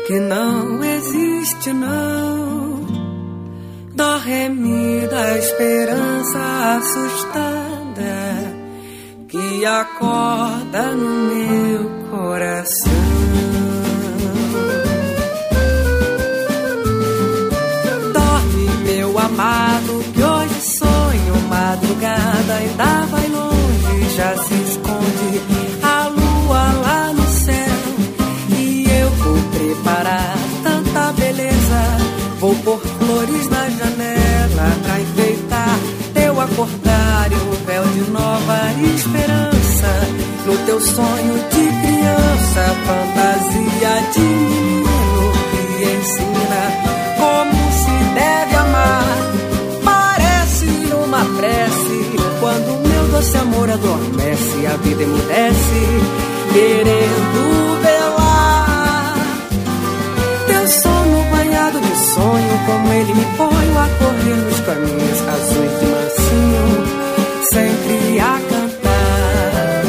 que 0.06 0.18
não 0.18 0.82
existe, 0.82 1.72
não. 1.72 2.86
Dó, 3.94 4.18
ré, 4.18 4.48
mi 4.48 5.06
da 5.08 5.38
esperança 5.38 6.76
assustada 6.76 7.56
que 9.28 9.64
acorda 9.64 10.92
no 10.92 11.34
meu 11.34 12.10
coração. 12.10 13.35
Vou 32.46 32.54
pôr 32.62 32.78
flores 32.78 33.48
na 33.48 33.68
janela 33.68 34.66
pra 34.84 35.00
enfeitar 35.00 35.78
teu 36.14 36.40
acordar 36.40 37.28
e 37.32 37.34
o 37.34 37.66
véu 37.66 37.84
de 37.84 38.10
nova 38.10 38.58
esperança. 38.94 39.90
No 40.46 40.56
teu 40.58 40.80
sonho 40.80 41.34
de 41.50 41.64
criança, 41.82 42.62
fantasia 42.86 43.94
de 44.12 44.20
menino 44.20 45.32
que 45.50 45.84
ensina 45.98 46.62
como 47.18 47.72
se 47.72 48.14
deve 48.14 48.54
amar. 48.54 49.18
Parece 49.84 50.66
uma 51.04 51.24
prece 51.38 52.16
quando 52.38 52.88
meu 52.88 53.08
doce 53.08 53.36
amor 53.38 53.70
adormece, 53.70 54.66
a 54.72 54.76
vida 54.76 55.02
emudece, 55.02 55.82
querendo 56.52 57.25
como 62.66 62.92
ele 62.92 63.14
me 63.14 63.24
põe 63.36 63.66
a 63.76 63.88
correr 63.98 64.36
nos 64.36 64.60
caminhos 64.60 65.20
azuis 65.28 65.74
de 65.78 65.86
mansinho, 65.86 66.66
sempre 67.52 68.20
a 68.20 68.40
cantar. 68.50 69.82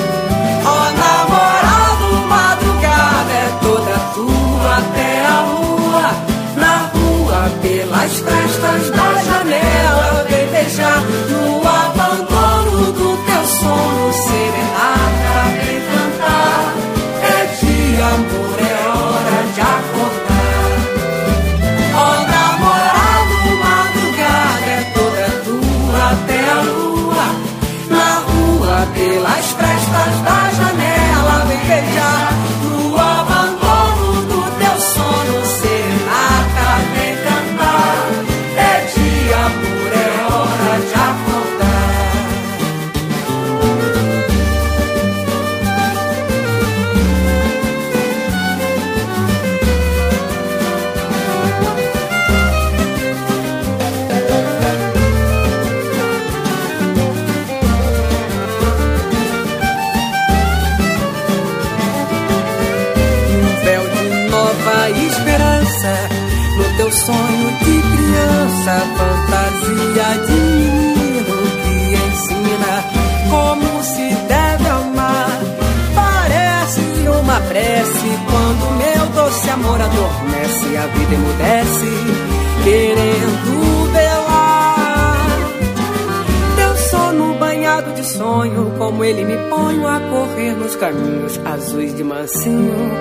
Ó 0.63 0.79
namorado, 1.01 2.07
madrugada 2.27 3.33
é 3.33 3.49
toda 3.61 3.95
tua 4.13 4.77
até 4.77 5.25
a 5.25 5.41
lua, 5.41 6.07
na 6.55 6.75
rua, 6.93 7.39
pelas 7.63 8.13
frestas 8.19 8.83
da 8.91 9.09
janela, 9.23 10.25
vem 10.29 10.47
beijar 10.47 11.01
no 11.31 11.67
abandono 11.67 12.91
do 12.91 13.09
teu 13.25 13.43
sono, 13.59 14.13
serenata, 14.13 15.35
vem 15.65 15.81
cantar. 15.91 16.65
É 17.23 17.35
dia, 17.59 18.05
amor, 18.05 18.46
sonho 67.07 67.49
de 67.63 67.75
criança, 67.93 68.73
fantasia 68.97 70.09
de 70.27 70.33
menino 70.33 71.37
que 71.63 71.75
ensina 72.05 72.73
como 73.31 73.83
se 73.83 74.07
deve 74.27 74.67
amar. 74.67 75.39
Parece 75.95 76.81
uma 77.07 77.39
prece 77.47 78.09
quando 78.29 78.63
meu 78.77 79.05
doce 79.15 79.49
amor 79.49 79.81
adormece, 79.81 80.77
a 80.77 80.87
vida 80.87 81.15
emudece, 81.15 81.91
querendo 82.65 83.91
velar. 83.93 85.27
Eu 86.61 86.75
sono 86.89 87.33
banhado 87.35 87.93
de 87.93 88.05
sonho, 88.05 88.73
como 88.77 89.05
ele 89.05 89.23
me 89.23 89.37
ponho 89.49 89.87
a 89.87 89.99
correr 90.01 90.51
nos 90.57 90.75
caminhos 90.75 91.39
azuis 91.45 91.95
de 91.95 92.03
mansinho, 92.03 92.91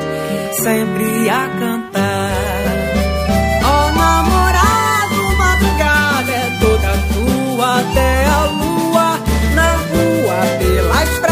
sempre 0.63 1.29
a 1.29 1.49
cantar. 1.59 1.86
Rua 10.37 10.59
pelas 10.59 11.26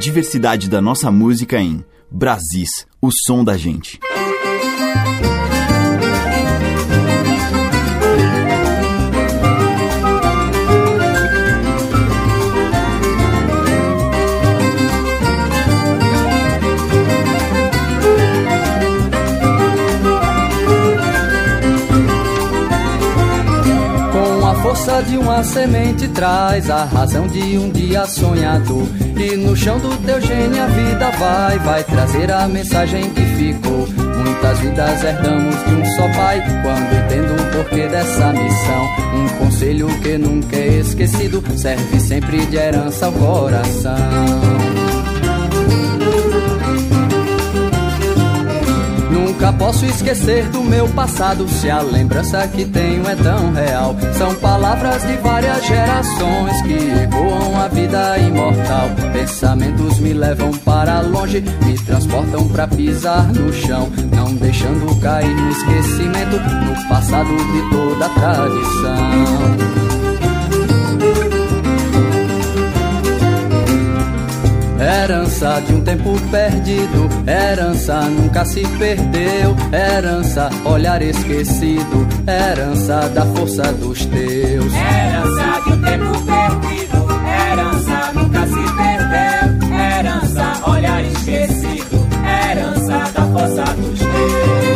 diversidade 0.00 0.66
da 0.70 0.80
nossa 0.80 1.10
música 1.10 1.60
em 1.60 1.84
Brasis, 2.10 2.86
o 3.02 3.10
som 3.12 3.44
da 3.44 3.54
gente. 3.58 4.00
Com 24.10 24.46
a 24.46 24.54
força 24.62 25.02
de 25.02 25.18
uma 25.18 25.44
semente 25.44 26.08
traz 26.08 26.70
a 26.70 26.84
razão 26.84 27.28
de 27.28 27.58
um 27.58 27.70
dia 27.70 28.06
sonhador. 28.06 29.09
E 29.20 29.36
no 29.36 29.54
chão 29.54 29.78
do 29.78 29.94
teu 29.98 30.18
gênio 30.18 30.62
a 30.62 30.66
vida 30.66 31.10
vai, 31.10 31.58
vai 31.58 31.84
trazer 31.84 32.32
a 32.32 32.48
mensagem 32.48 33.10
que 33.10 33.20
ficou. 33.20 33.86
Muitas 34.24 34.58
vidas 34.60 35.04
herdamos 35.04 35.54
de 35.66 35.74
um 35.74 35.84
só 35.84 36.08
pai, 36.14 36.42
quando 36.62 37.04
entendo 37.04 37.34
o 37.34 37.50
porquê 37.52 37.86
dessa 37.86 38.32
missão. 38.32 38.88
Um 39.14 39.28
conselho 39.38 39.88
que 40.00 40.16
nunca 40.16 40.56
é 40.56 40.78
esquecido, 40.78 41.44
serve 41.54 42.00
sempre 42.00 42.46
de 42.46 42.56
herança 42.56 43.06
ao 43.06 43.12
coração. 43.12 43.94
Nunca 49.40 49.54
posso 49.54 49.86
esquecer 49.86 50.44
do 50.50 50.62
meu 50.62 50.86
passado. 50.88 51.48
Se 51.48 51.70
a 51.70 51.80
lembrança 51.80 52.46
que 52.46 52.66
tenho 52.66 53.08
é 53.08 53.16
tão 53.16 53.50
real 53.54 53.96
São 54.18 54.34
palavras 54.34 55.00
de 55.02 55.16
várias 55.16 55.64
gerações 55.64 56.60
Que 56.60 57.04
ecoam 57.04 57.58
a 57.58 57.66
vida 57.68 58.18
imortal. 58.18 58.90
Pensamentos 59.14 59.98
me 59.98 60.12
levam 60.12 60.50
para 60.58 61.00
longe 61.00 61.42
Me 61.64 61.74
transportam 61.78 62.48
pra 62.48 62.68
pisar 62.68 63.32
no 63.32 63.50
chão 63.50 63.90
Não 64.14 64.34
deixando 64.34 65.00
cair 65.00 65.34
no 65.34 65.50
esquecimento 65.50 66.36
No 66.36 66.88
passado 66.90 67.34
de 67.34 67.70
toda 67.70 68.04
a 68.04 68.08
tradição 68.10 69.99
Herança 74.90 75.62
de 75.64 75.72
um 75.72 75.82
tempo 75.82 76.20
perdido, 76.32 77.08
herança 77.24 78.00
nunca 78.06 78.44
se 78.44 78.66
perdeu. 78.76 79.54
Herança, 79.72 80.50
olhar 80.64 81.00
esquecido, 81.00 82.08
herança 82.26 83.08
da 83.10 83.24
força 83.26 83.72
dos 83.72 84.04
teus. 84.06 84.72
Herança 84.74 85.62
de 85.64 85.72
um 85.72 85.82
tempo 85.82 86.12
perdido, 86.26 87.06
herança 87.24 88.12
nunca 88.14 88.46
se 88.46 88.62
perdeu. 88.74 89.78
Herança, 89.78 90.68
olhar 90.68 91.04
esquecido, 91.04 92.08
herança 92.50 93.12
da 93.12 93.22
força 93.26 93.64
dos 93.74 93.98
teus. 94.00 94.69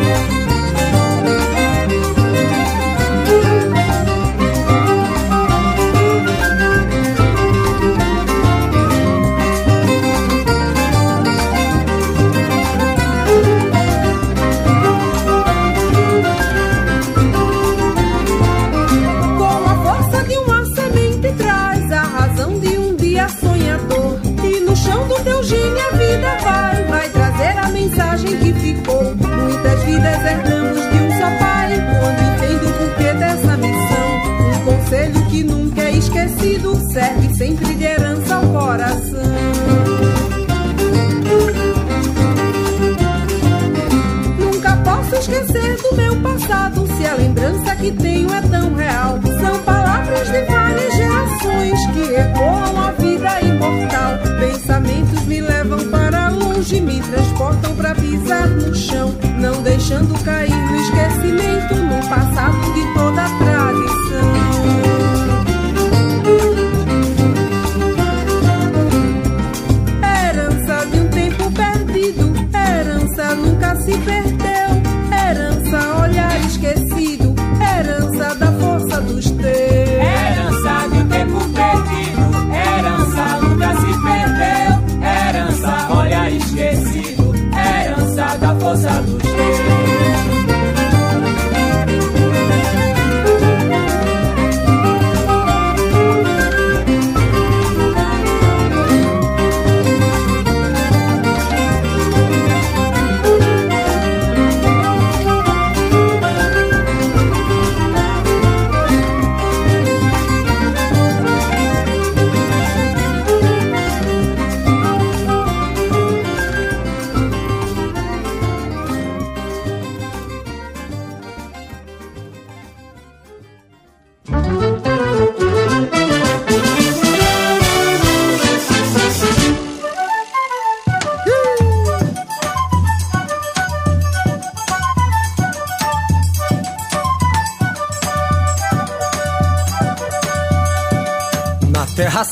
Passado 46.65 46.87
Se 46.97 47.07
a 47.07 47.15
lembrança 47.15 47.77
que 47.77 47.93
tenho 47.93 48.33
é 48.33 48.41
tão 48.43 48.75
real. 48.75 49.21
São 49.41 49.59
palavras 49.63 50.27
de 50.31 50.41
várias 50.45 50.95
gerações 50.95 51.87
Que 51.93 52.15
ecoam 52.15 52.81
a 52.81 52.93
vida 52.93 53.41
imortal. 53.43 54.19
Pensamentos 54.39 55.23
me 55.25 55.41
levam 55.41 55.91
para 55.91 56.29
longe 56.29 56.81
Me 56.81 57.01
transportam 57.01 57.75
pra 57.77 57.95
pisar 57.95 58.49
no 58.49 58.75
chão. 58.75 59.15
Não 59.39 59.63
deixando 59.63 60.15
cair 60.25 60.55
no 60.55 60.77
esquecimento 60.77 61.75
No 61.75 62.09
passado 62.09 62.73
de 62.73 62.95
toda 62.95 63.25
a 63.25 63.39
tradição 63.39 64.34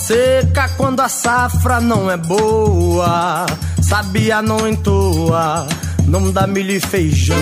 seca 0.06 0.68
quando 0.76 1.00
a 1.00 1.08
safra 1.08 1.80
não 1.80 2.10
é 2.10 2.16
boa. 2.16 3.46
Sabia 3.80 4.42
não 4.42 4.66
entoa, 4.66 5.66
não 6.06 6.30
dá 6.30 6.46
milho 6.46 6.72
e 6.72 6.80
feijão. 6.80 7.36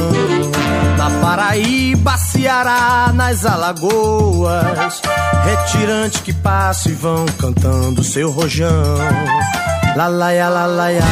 Na 0.99 1.11
Paraíba, 1.21 2.19
Ceará, 2.19 3.11
nas 3.15 3.47
Alagoas, 3.47 5.01
retirantes 5.45 6.21
que 6.21 6.33
passam 6.33 6.93
e 6.93 6.95
vão 6.95 7.25
cantando 7.39 8.05
seu 8.05 8.31
rojão. 8.31 8.97
Lalaia, 9.97 10.49
lalaia, 10.49 11.05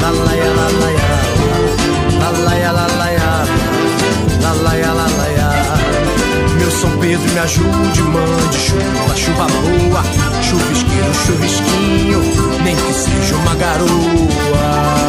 lalaia, 0.00 0.44
lalaia, 0.54 1.12
lalaia, 2.20 2.72
lalaia, 2.72 3.22
lalaia, 4.42 4.88
lalaia. 4.88 5.03
Pedro 7.04 7.32
me 7.34 7.38
ajude, 7.38 8.02
mande 8.02 8.58
chuva, 8.58 9.14
chuva 9.14 9.46
boa, 9.46 10.02
chuvisqueiro, 10.40 11.14
chuvisquinho, 11.26 12.20
nem 12.62 12.74
que 12.74 12.92
seja 12.94 13.36
uma 13.36 13.54
garoa. 13.56 15.04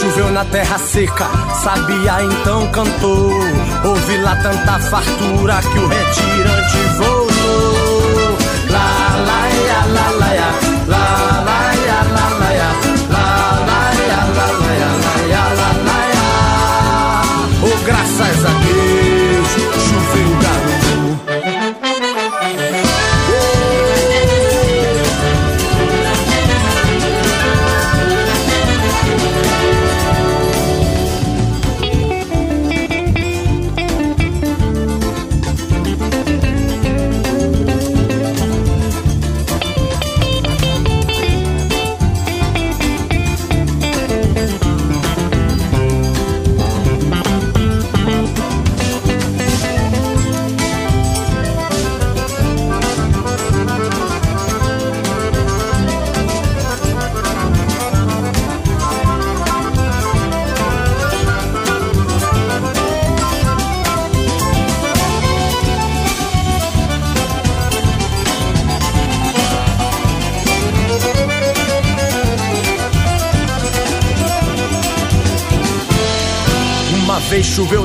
Choveu 0.00 0.30
na 0.30 0.44
terra 0.46 0.78
seca, 0.78 1.28
sabia 1.62 2.22
então 2.22 2.66
cantou. 2.68 3.30
Ouvi 3.84 4.16
lá 4.22 4.34
tanta 4.36 4.78
fartura 4.78 5.60
que 5.60 5.78
o 5.78 5.88
retirante 5.88 6.78
voltou. 6.96 7.19
Lá, 9.66 10.10
lá, 10.10 10.34
ia, 10.34 10.50
lá, 10.88 11.29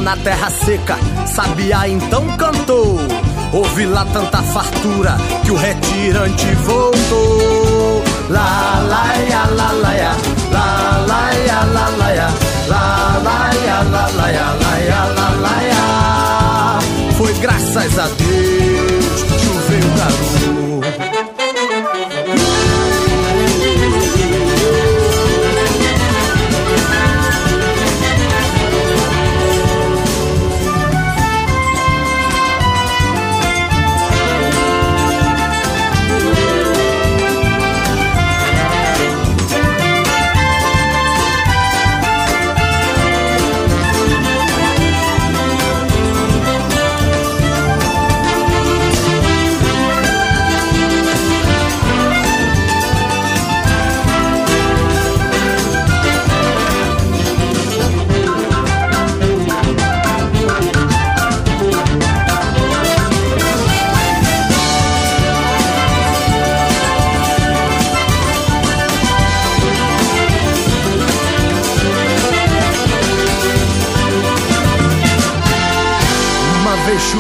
na 0.06 0.16
terra 0.18 0.52
seca, 0.52 0.98
sabia 1.26 1.90
então 1.90 2.28
cantou. 2.38 3.00
Ouvi 3.52 3.88
lá 3.88 4.06
tanta 4.06 4.38
fartura 4.38 5.18
que 5.44 5.50
o 5.50 5.56
retirante 5.56 6.46
voltou. 6.64 8.04
Lá, 8.30 8.86
lá, 8.88 9.16
ia, 9.18 9.46
lá, 9.46 9.72
lá, 9.72 9.96
ia, 9.96 10.12
lá, 10.52 11.06
lá, 11.08 11.34
ia, 11.34 11.60
lá, 11.74 11.90
lá, 11.98 12.14
ia, 12.14 12.30
lá, 12.30 12.62
ia, 13.64 14.52
lá, 14.54 14.80
ia, 14.80 15.04
lá, 15.42 15.64
ia. 15.64 17.14
Foi 17.18 17.34
graças 17.40 17.98
a 17.98 18.08
Deus, 18.08 19.26
choveu 19.42 19.90
garoto. 19.98 20.65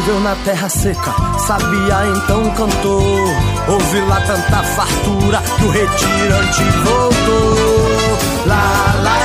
Choveu 0.05 0.19
na 0.19 0.35
terra 0.35 0.69
seca, 0.69 1.13
sabia 1.39 2.07
então 2.15 2.43
cantou. 2.51 3.01
Ouvi 3.67 4.01
lá 4.01 4.21
tanta 4.21 4.63
fartura 4.63 5.41
que 5.57 5.65
o 5.65 5.69
retirante 5.71 6.63
voltou. 6.83 8.45
Lá, 8.45 8.93
lá, 9.03 9.24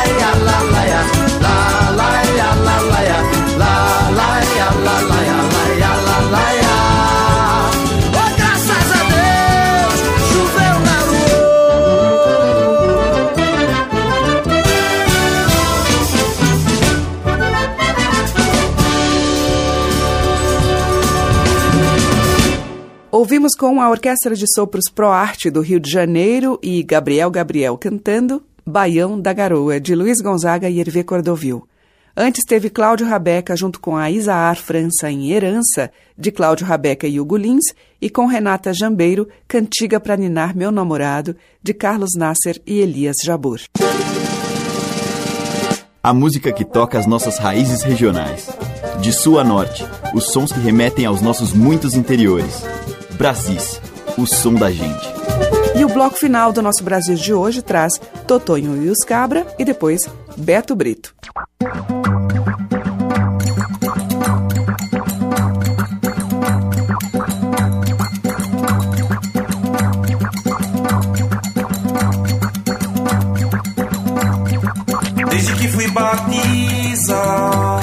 Ouvimos 23.21 23.55
com 23.55 23.83
a 23.83 23.91
Orquestra 23.91 24.35
de 24.35 24.47
Sopros 24.51 24.87
Pro 24.91 25.09
Arte 25.09 25.51
do 25.51 25.61
Rio 25.61 25.79
de 25.79 25.91
Janeiro 25.91 26.59
e 26.62 26.83
Gabriel 26.83 27.31
Gabriel 27.31 27.77
cantando 27.77 28.43
Baião 28.66 29.21
da 29.21 29.31
Garoa, 29.35 29.79
de 29.79 29.95
Luiz 29.95 30.23
Gonzaga 30.23 30.71
e 30.71 30.81
Hervé 30.81 31.03
Cordovil. 31.03 31.68
Antes 32.16 32.47
teve 32.47 32.71
Cláudio 32.71 33.07
Rabeca 33.07 33.55
junto 33.55 33.79
com 33.79 33.95
a 33.95 34.11
Isaar 34.11 34.57
França 34.57 35.11
em 35.11 35.33
Herança, 35.33 35.91
de 36.16 36.33
Cláudio 36.33 36.64
Rabeca 36.64 37.07
e 37.07 37.21
Hugo 37.21 37.37
Lins, 37.37 37.75
e 38.01 38.09
com 38.09 38.25
Renata 38.25 38.73
Jambeiro, 38.73 39.29
Cantiga 39.47 40.01
pra 40.01 40.16
Ninar 40.16 40.57
Meu 40.57 40.73
Namorado, 40.73 41.37
de 41.62 41.75
Carlos 41.75 42.12
Nasser 42.16 42.59
e 42.66 42.81
Elias 42.81 43.16
Jabur. 43.23 43.61
A 46.03 46.14
música 46.14 46.51
que 46.53 46.64
toca 46.64 46.99
as 46.99 47.07
nossas 47.07 47.37
raízes 47.37 47.83
regionais. 47.83 48.49
De 49.03 49.12
sul 49.12 49.39
a 49.39 49.45
norte, 49.45 49.85
os 50.14 50.33
sons 50.33 50.51
que 50.51 50.59
remetem 50.59 51.05
aos 51.05 51.21
nossos 51.21 51.53
muitos 51.53 51.95
interiores. 51.95 52.64
Brasis, 53.21 53.79
o 54.16 54.25
som 54.27 54.55
da 54.55 54.71
gente. 54.71 55.07
E 55.77 55.85
o 55.85 55.89
bloco 55.91 56.16
final 56.16 56.55
do 56.55 56.62
nosso 56.62 56.83
Brasil 56.83 57.16
de 57.16 57.35
hoje 57.35 57.61
traz 57.61 57.93
Totonho 58.27 58.83
e 58.83 58.89
os 58.89 59.05
Cabra 59.05 59.47
e 59.59 59.64
depois 59.64 60.09
Beto 60.39 60.75
Brito. 60.75 61.14
Desde 75.29 75.53
que 75.57 75.68
fui 75.68 75.89
batizado, 75.89 77.80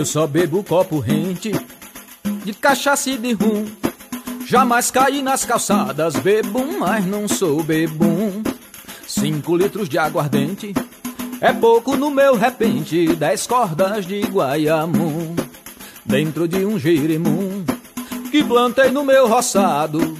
Eu 0.00 0.06
só 0.06 0.26
bebo 0.26 0.64
copo 0.64 0.98
rente 0.98 1.52
de 2.42 2.54
cachaça 2.54 3.10
e 3.10 3.18
de 3.18 3.34
rum. 3.34 3.66
Jamais 4.46 4.90
caí 4.90 5.20
nas 5.20 5.44
calçadas, 5.44 6.16
bebo, 6.16 6.64
mas 6.78 7.04
não 7.04 7.28
sou 7.28 7.62
bebum. 7.62 8.42
Cinco 9.06 9.54
litros 9.54 9.90
de 9.90 9.98
aguardente 9.98 10.72
é 11.38 11.52
pouco 11.52 11.98
no 11.98 12.10
meu 12.10 12.34
repente. 12.34 13.14
Dez 13.14 13.46
cordas 13.46 14.06
de 14.06 14.22
guaiamum 14.22 15.36
dentro 16.06 16.48
de 16.48 16.64
um 16.64 16.78
jerimum 16.78 17.62
que 18.30 18.42
plantei 18.42 18.90
no 18.90 19.04
meu 19.04 19.28
roçado. 19.28 20.16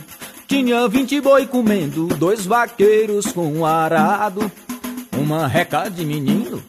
Tinha 0.47 0.87
vinte 0.89 1.18
boi 1.22 1.47
comendo, 1.47 2.07
dois 2.18 2.45
vaqueiros 2.45 3.33
com 3.33 3.51
um 3.51 3.64
arado, 3.64 4.53
uma 5.16 5.49
reca 5.49 5.89
de 5.89 6.05
menino 6.05 6.62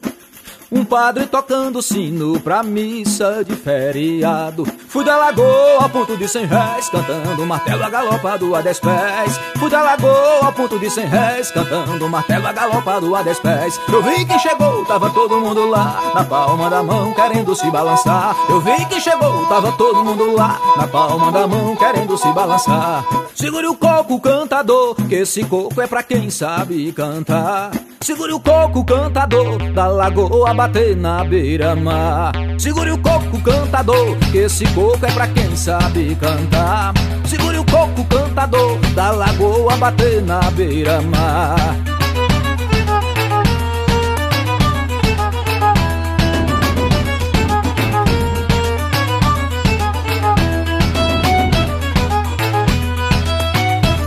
um 0.72 0.84
padre 0.86 1.26
tocando 1.26 1.82
sino 1.82 2.40
pra 2.40 2.62
missa 2.62 3.44
de 3.44 3.54
feriado. 3.54 4.66
Fui 4.88 5.04
da 5.04 5.18
lagoa 5.18 5.84
a 5.84 5.88
ponto 5.88 6.16
de 6.16 6.26
cem 6.26 6.46
réis, 6.46 6.88
cantando 6.88 7.46
martelo 7.46 7.84
a 7.84 7.90
galopado 7.90 8.54
a 8.54 8.62
dez 8.62 8.80
pés. 8.80 9.38
Fui 9.58 9.68
da 9.68 9.82
lagoa 9.82 10.48
a 10.48 10.52
ponto 10.52 10.78
de 10.78 10.88
cem 10.88 11.06
réis, 11.06 11.50
cantando 11.50 12.08
martelo 12.08 12.46
a 12.46 12.52
galopado 12.52 13.14
a 13.14 13.22
dez 13.22 13.38
pés. 13.38 13.78
Eu 13.92 14.02
vi 14.02 14.24
que 14.24 14.38
chegou, 14.38 14.84
tava 14.86 15.10
todo 15.10 15.40
mundo 15.40 15.68
lá, 15.68 16.12
na 16.14 16.24
palma 16.24 16.70
da 16.70 16.82
mão, 16.82 17.12
querendo 17.12 17.54
se 17.54 17.70
balançar. 17.70 18.34
Eu 18.48 18.60
vi 18.60 18.84
que 18.86 18.98
chegou, 19.00 19.44
tava 19.46 19.72
todo 19.72 20.02
mundo 20.02 20.34
lá, 20.34 20.58
na 20.76 20.86
palma 20.86 21.30
da 21.30 21.46
mão, 21.46 21.76
querendo 21.76 22.16
se 22.16 22.32
balançar. 22.32 23.04
Segure 23.34 23.66
o 23.66 23.76
coco, 23.76 24.18
cantador, 24.20 24.94
que 24.94 25.16
esse 25.16 25.44
coco 25.44 25.80
é 25.82 25.86
pra 25.86 26.02
quem 26.02 26.30
sabe 26.30 26.90
cantar. 26.92 27.70
Segure 28.02 28.32
o 28.32 28.40
coco, 28.40 28.84
cantador, 28.84 29.58
da 29.72 29.86
lagoa 29.86 30.52
bater 30.52 30.96
na 30.96 31.22
beira-mar. 31.22 32.32
Segure 32.58 32.90
o 32.90 32.98
coco, 32.98 33.40
cantador, 33.40 34.16
que 34.32 34.38
esse 34.38 34.66
coco 34.74 35.06
é 35.06 35.12
pra 35.12 35.28
quem 35.28 35.54
sabe 35.54 36.16
cantar. 36.16 36.92
Segure 37.24 37.58
o 37.58 37.64
coco, 37.64 38.04
cantador, 38.06 38.76
da 38.96 39.12
lagoa 39.12 39.76
bater 39.76 40.20
na 40.20 40.40
beira-mar. 40.50 41.76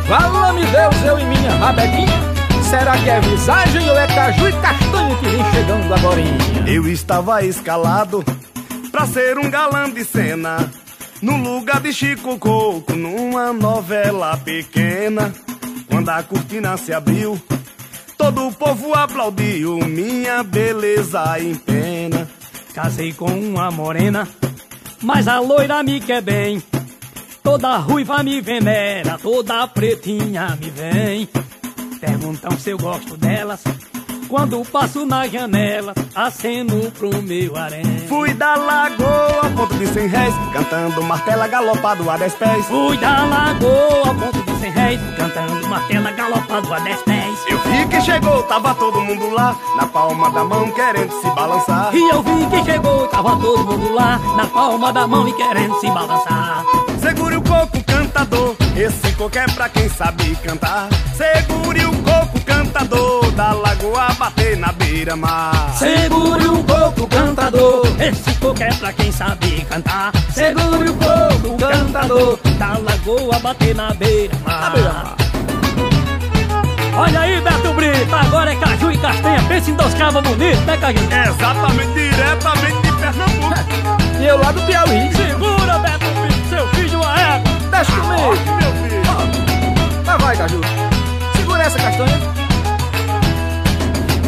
Fala-me 0.06 0.66
Deus, 0.66 1.06
eu 1.06 1.18
e 1.18 1.24
minha 1.24 1.52
rabequinha. 1.52 2.25
Será 2.78 2.98
que 3.02 3.10
é 3.10 3.22
visagem 3.22 3.90
ou 3.90 3.98
é 3.98 4.06
caju 4.06 4.50
e 4.50 4.52
castanha 4.52 5.16
que 5.16 5.30
vem 5.30 5.52
chegando 5.54 5.94
agora? 5.94 6.22
Eu 6.68 6.86
estava 6.90 7.42
escalado 7.42 8.22
pra 8.92 9.08
ser 9.08 9.38
um 9.38 9.50
galã 9.50 9.90
de 9.90 10.04
cena. 10.04 10.70
No 11.22 11.38
lugar 11.38 11.80
de 11.80 11.94
Chico 11.94 12.38
Coco, 12.38 12.94
numa 12.94 13.54
novela 13.54 14.36
pequena. 14.36 15.34
Quando 15.90 16.10
a 16.10 16.22
cortina 16.22 16.76
se 16.76 16.92
abriu, 16.92 17.42
todo 18.18 18.46
o 18.46 18.52
povo 18.52 18.94
aplaudiu. 18.94 19.78
Minha 19.78 20.44
beleza 20.44 21.40
em 21.40 21.56
pena. 21.56 22.30
Casei 22.74 23.14
com 23.14 23.32
uma 23.32 23.72
morena, 23.72 24.28
mas 25.02 25.30
a 25.30 25.40
loira 25.40 25.82
me 25.82 26.02
quer 26.02 26.22
bem. 26.22 26.62
Toda 27.42 27.78
ruiva 27.78 28.22
me 28.22 28.42
venera, 28.42 29.18
toda 29.18 29.66
pretinha 29.66 30.58
me 30.60 30.70
vem. 30.70 31.45
Perguntam 32.26 32.58
se 32.58 32.72
eu 32.72 32.78
gosto 32.80 33.16
delas. 33.18 33.64
Quando 34.28 34.60
passo 34.66 35.06
na 35.06 35.28
janela, 35.28 35.94
aceno 36.16 36.92
pro 36.94 37.22
meu 37.22 37.56
harém. 37.56 37.86
Fui 38.10 38.34
da 38.34 38.56
lagoa, 38.56 39.52
ponto 39.56 39.76
de 39.76 39.86
cem 39.86 40.08
réis, 40.08 40.34
cantando 40.52 41.04
martela 41.04 41.48
galopado 41.48 42.10
a 42.10 42.18
dez 42.18 42.34
pés. 42.34 42.66
Fui 42.66 42.98
da 42.98 43.26
lagoa, 43.26 44.16
ponto 44.16 44.42
de 44.44 44.60
cem 44.60 44.72
réis, 44.72 45.00
cantando 45.16 45.68
martela 45.68 46.12
galopado 46.14 46.74
a 46.74 46.80
dez 46.80 47.00
pés. 47.04 47.40
Eu 47.48 47.60
vi 47.60 47.88
que 47.90 48.02
chegou, 48.02 48.42
tava 48.42 48.74
todo 48.74 49.00
mundo 49.02 49.30
lá, 49.30 49.56
na 49.78 49.86
palma 49.86 50.32
da 50.32 50.44
mão 50.44 50.72
querendo 50.72 51.22
se 51.22 51.30
balançar. 51.30 51.96
E 51.96 52.10
eu 52.10 52.24
vi 52.24 52.46
que 52.48 52.66
chegou, 52.66 53.08
tava 53.08 53.38
todo 53.38 53.66
mundo 53.66 53.94
lá, 53.94 54.18
na 54.36 54.48
palma 54.48 54.92
da 54.92 55.06
mão 55.06 55.28
e 55.28 55.34
querendo 55.34 55.80
se 55.80 55.86
balançar. 55.92 56.66
Segure 57.06 57.36
o 57.36 57.42
coco, 57.44 57.84
cantador, 57.84 58.56
esse 58.76 59.12
coco 59.12 59.38
é 59.38 59.46
pra 59.46 59.70
quem 59.70 59.88
sabe 59.88 60.36
cantar. 60.38 60.90
Segure 61.16 61.86
o 61.86 61.92
coco, 62.02 62.42
cantador, 62.44 63.32
da 63.34 63.54
lagoa 63.54 64.12
bater 64.18 64.58
na 64.58 64.72
beira-mar. 64.72 65.72
Segure 65.78 66.48
o 66.48 66.64
coco, 66.64 67.08
cantador, 67.08 67.86
esse 68.00 68.34
coco 68.40 68.64
é 68.64 68.74
pra 68.74 68.92
quem 68.92 69.12
sabe 69.12 69.64
cantar. 69.70 70.14
Segure 70.34 70.90
o 70.90 70.96
coco, 70.96 71.58
cantador, 71.60 72.40
da 72.58 72.78
lagoa 72.80 73.38
bater 73.38 73.76
na 73.76 73.94
beira-mar. 73.94 74.72
Beira 74.74 75.16
Olha 76.98 77.20
aí, 77.20 77.40
Beto 77.40 77.72
Brito, 77.74 78.16
agora 78.16 78.52
é 78.52 78.56
caju 78.56 78.92
e 78.92 78.98
castanha. 78.98 79.44
Pensa 79.44 79.70
em 79.70 79.76
dois 79.76 79.94
cabos 79.94 80.24
bonitos, 80.24 80.66
né, 80.66 80.78
Caju? 80.78 81.00
Exatamente, 81.04 81.94
diretamente 81.94 82.82
de 82.82 82.92
Pernambuco. 82.94 83.96
E 84.18 84.28
eu 84.28 84.40
lá 84.40 84.52
do 84.52 84.62
Piauí. 84.62 85.12
Segura, 85.14 85.65
Deixa 87.86 88.02
comigo. 88.02 88.56
Meu 88.58 88.72
filho. 88.90 89.02
Mas 90.06 90.22
vai, 90.22 90.38
Caju. 90.38 90.62
Segura 91.36 91.64
essa 91.64 91.78
castanha. 91.78 92.20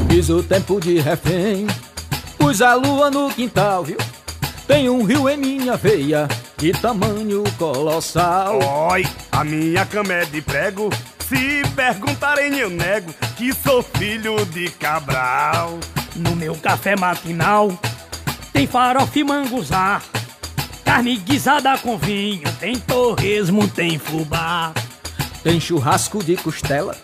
Fiz 0.10 0.30
o 0.30 0.44
tempo 0.44 0.80
de 0.80 1.00
refém. 1.00 1.68
Pus 2.38 2.62
a 2.62 2.76
lua 2.76 3.10
no 3.12 3.30
quintal, 3.30 3.84
viu? 3.84 3.98
Tem 4.68 4.90
um 4.90 5.04
rio 5.04 5.30
em 5.30 5.38
minha 5.38 5.78
veia, 5.78 6.28
de 6.58 6.72
tamanho 6.74 7.44
colossal. 7.58 8.60
Oi, 8.92 9.06
a 9.32 9.44
minha 9.44 9.86
cama 9.86 10.14
é 10.14 10.26
de 10.26 10.42
prego. 10.42 10.90
Se 11.28 11.62
perguntarem, 11.76 12.58
eu 12.58 12.70
nego 12.70 13.14
que 13.36 13.54
sou 13.54 13.82
filho 13.84 14.46
de 14.48 14.70
Cabral. 14.72 15.78
No 16.16 16.36
meu 16.36 16.56
café 16.56 16.96
matinal 16.96 17.72
tem 18.54 18.66
farofa 18.66 19.20
e 19.20 19.24
manguzá. 19.24 20.02
Carne 20.88 21.18
guisada 21.18 21.78
com 21.78 21.98
vinho, 21.98 22.50
tem 22.62 22.80
torresmo, 22.80 23.68
tem 23.68 24.00
fubá. 24.00 24.72
Tem 25.44 25.60
churrasco 25.60 26.24
de 26.24 26.38
costela, 26.38 26.96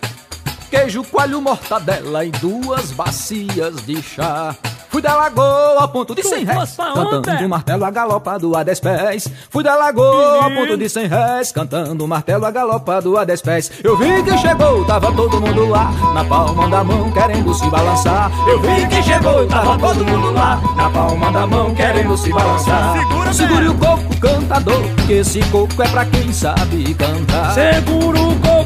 queijo, 0.73 1.03
coalho, 1.03 1.39
mortadela 1.39 2.25
e 2.25 2.31
duas 2.31 2.91
bacias 2.91 3.75
de 3.85 4.01
chá. 4.01 4.55
Fui 4.89 5.01
da 5.01 5.15
lagoa 5.15 5.83
a 5.83 5.87
ponto 5.87 6.13
de 6.13 6.21
Tu 6.21 6.29
cem 6.29 6.43
réis, 6.43 6.75
cantando 6.75 7.45
um 7.45 7.47
martelo 7.47 7.83
a 7.83 7.89
galopado 7.89 8.55
a 8.55 8.63
dez 8.63 8.79
pés. 8.79 9.27
Fui 9.49 9.63
da 9.63 9.75
lagoa 9.75 10.45
a 10.45 10.49
ponto 10.51 10.77
de 10.77 10.87
cem 10.87 11.07
réis, 11.07 11.51
cantando 11.51 12.07
martelo 12.07 12.45
a 12.45 12.51
galopado 12.51 13.17
a 13.17 13.23
dez 13.23 13.41
pés. 13.41 13.71
Eu 13.83 13.97
vi 13.97 14.21
que 14.23 14.37
chegou, 14.37 14.85
tava 14.85 15.11
todo 15.11 15.41
mundo 15.41 15.67
lá, 15.67 15.91
na 16.13 16.23
palma 16.25 16.67
da 16.69 16.83
mão 16.83 17.11
querendo 17.11 17.53
se 17.55 17.67
balançar. 17.69 18.31
Eu 18.47 18.59
vi 18.59 18.87
que 18.87 19.01
chegou, 19.01 19.47
tava 19.47 19.77
todo 19.79 20.05
mundo 20.05 20.31
lá, 20.31 20.61
na 20.75 20.89
palma 20.89 21.31
da 21.31 21.47
mão 21.47 21.73
querendo 21.73 22.15
se 22.15 22.31
balançar. 22.31 22.97
Segura, 22.99 23.33
Segure 23.33 23.67
o 23.69 23.75
coco, 23.75 24.19
cantador, 24.19 24.83
que 25.07 25.13
esse 25.13 25.39
coco 25.49 25.81
é 25.81 25.87
pra 25.87 26.05
quem 26.05 26.31
sabe 26.31 26.93
cantar. 26.93 27.51
Segura 27.55 28.21
o 28.21 28.39
coco, 28.39 28.62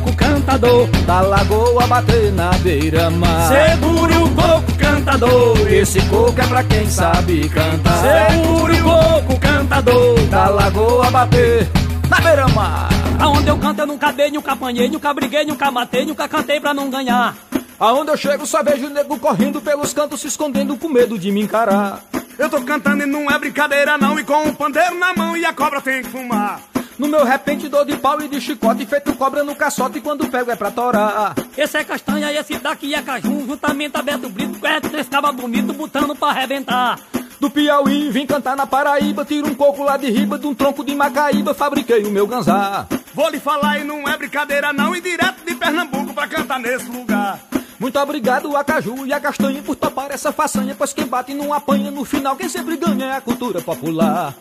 cantador. 0.48 0.88
Da 1.06 1.22
lagoa 1.22 1.88
bater 1.88 2.32
na 2.32 2.52
beira-mar. 2.60 3.50
Segure 3.50 4.16
o 4.16 4.30
coco, 4.30 4.78
cantador. 4.80 5.72
Esse 5.72 6.02
coco 6.08 6.40
é 6.40 6.48
pra 6.48 6.64
quem 6.64 6.90
sabe 6.90 7.50
cantar. 7.50 8.32
Segure 8.32 8.82
o 8.82 8.84
coco, 8.84 9.40
cantador. 9.40 10.20
Da 10.30 10.48
lagoa 10.48 11.12
bater 11.12 11.70
na 12.10 12.22
beira-mar. 12.22 12.88
Aonde 13.20 13.50
eu 13.50 13.58
canto 13.58 13.82
eu 13.82 13.88
nunca 13.88 14.12
dei, 14.12 14.32
nunca 14.32 14.54
apanhei, 14.54 14.90
nunca 14.90 15.14
briguei, 15.14 15.44
nunca 15.44 15.70
matei, 15.70 16.06
nunca 16.06 16.28
cantei 16.30 16.60
pra 16.62 16.74
não 16.74 16.90
ganhar. 16.90 17.36
Aonde 17.80 18.12
eu 18.12 18.18
chego 18.18 18.46
só 18.46 18.64
vejo 18.64 18.88
o 18.88 18.90
nego 18.90 19.20
correndo 19.20 19.62
pelos 19.62 19.94
cantos 19.94 20.22
se 20.22 20.28
escondendo 20.28 20.78
com 20.78 20.88
medo 20.88 21.20
de 21.20 21.32
me 21.32 21.42
encarar. 21.42 22.02
Eu 22.40 22.50
tô 22.50 22.62
cantando 22.62 23.04
e 23.04 23.06
não 23.06 23.30
é 23.30 23.38
brincadeira 23.38 23.98
não, 23.98 24.18
e 24.18 24.24
com 24.24 24.44
um 24.44 24.54
pandeiro 24.54 24.98
na 24.98 25.14
mão 25.14 25.36
e 25.36 25.44
a 25.44 25.52
cobra 25.52 25.82
tem 25.82 26.04
que 26.04 26.10
fumar. 26.10 26.60
No 26.98 27.08
meu 27.08 27.24
repente 27.24 27.70
dou 27.70 27.86
de 27.86 27.96
pau 27.96 28.20
e 28.22 28.28
de 28.28 28.42
chicote 28.42 28.86
feito 28.86 29.14
cobra 29.16 29.44
no 29.44 29.56
caçote 29.56 30.00
e 30.00 30.02
quando 30.02 30.28
pego 30.30 30.50
é 30.50 30.56
pra 30.56 30.72
torar. 30.72 31.36
Esse 31.56 31.78
é 31.78 31.84
castanha 31.84 32.32
e 32.32 32.38
esse 32.38 32.58
daqui 32.58 32.96
é 32.96 33.02
caju, 33.02 33.46
juntamente 33.46 33.96
aberto 33.96 34.28
brito, 34.30 34.66
é 34.66 34.82
três 34.82 35.08
cabas 35.08 35.36
bonito, 35.36 35.74
botando 35.74 36.16
pra 36.16 36.30
arrebentar. 36.30 37.00
Do 37.40 37.52
Piauí 37.52 38.10
vim 38.10 38.26
cantar 38.26 38.56
na 38.56 38.66
Paraíba, 38.66 39.24
tiro 39.24 39.48
um 39.48 39.54
coco 39.54 39.84
lá 39.84 39.96
de 39.96 40.10
riba 40.10 40.40
de 40.40 40.48
um 40.48 40.56
tronco 40.56 40.84
de 40.84 40.96
Macaíba, 40.96 41.54
fabriquei 41.54 42.04
o 42.04 42.10
meu 42.10 42.26
ganzá. 42.26 42.88
Vou 43.14 43.30
lhe 43.30 43.40
falar 43.40 43.80
e 43.80 43.84
não 43.84 44.08
é 44.08 44.18
brincadeira 44.18 44.74
não, 44.74 44.96
e 44.96 45.02
direto 45.02 45.46
de 45.46 45.54
Pernambuco 45.54 46.16
pra 46.16 46.28
cantar 46.28 46.60
nesse 46.60 46.90
lugar. 46.90 47.40
Muito 47.80 48.00
obrigado 48.00 48.58
a 48.58 48.64
Caju 48.64 49.06
e 49.06 49.14
a 49.14 49.20
Castanha 49.20 49.62
por 49.62 49.76
topar 49.76 50.08
essa 50.10 50.32
façanha, 50.32 50.74
pois 50.76 50.94
quem 50.94 51.06
bate 51.06 51.32
não 51.36 51.54
apanha, 51.54 51.92
no 51.92 52.04
final 52.04 52.36
quem 52.36 52.50
sempre 52.50 52.76
ganha 52.76 53.06
é 53.06 53.12
a 53.18 53.22
cultura 53.22 53.62
popular. 53.62 54.34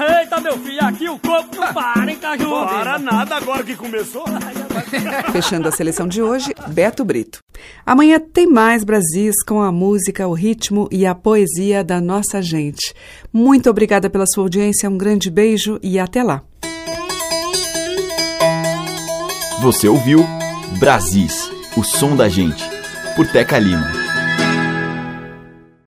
Eita, 0.00 0.40
meu 0.40 0.58
filho, 0.58 0.82
aqui 0.82 1.08
o 1.08 1.18
corpo 1.18 1.56
não 1.56 1.74
para, 1.74 2.10
hein, 2.10 2.16
Caju? 2.16 2.48
Para 2.48 2.98
nada 2.98 3.36
agora 3.36 3.62
que 3.62 3.76
começou. 3.76 4.24
Fechando 5.30 5.68
a 5.68 5.72
seleção 5.72 6.08
de 6.08 6.22
hoje, 6.22 6.54
Beto 6.68 7.04
Brito. 7.04 7.40
Amanhã 7.84 8.18
tem 8.18 8.46
mais 8.46 8.82
Brasis 8.82 9.42
com 9.46 9.60
a 9.60 9.70
música, 9.70 10.26
o 10.26 10.32
ritmo 10.32 10.88
e 10.90 11.04
a 11.04 11.14
poesia 11.14 11.84
da 11.84 12.00
nossa 12.00 12.40
gente. 12.40 12.94
Muito 13.30 13.68
obrigada 13.68 14.08
pela 14.08 14.24
sua 14.26 14.44
audiência, 14.44 14.88
um 14.88 14.96
grande 14.96 15.30
beijo 15.30 15.78
e 15.82 15.98
até 15.98 16.22
lá. 16.22 16.42
Você 19.60 19.86
ouviu 19.86 20.24
Brasis, 20.78 21.50
o 21.76 21.84
som 21.84 22.16
da 22.16 22.28
gente, 22.28 22.64
por 23.14 23.26
Teca 23.26 23.58
Lima. 23.58 23.99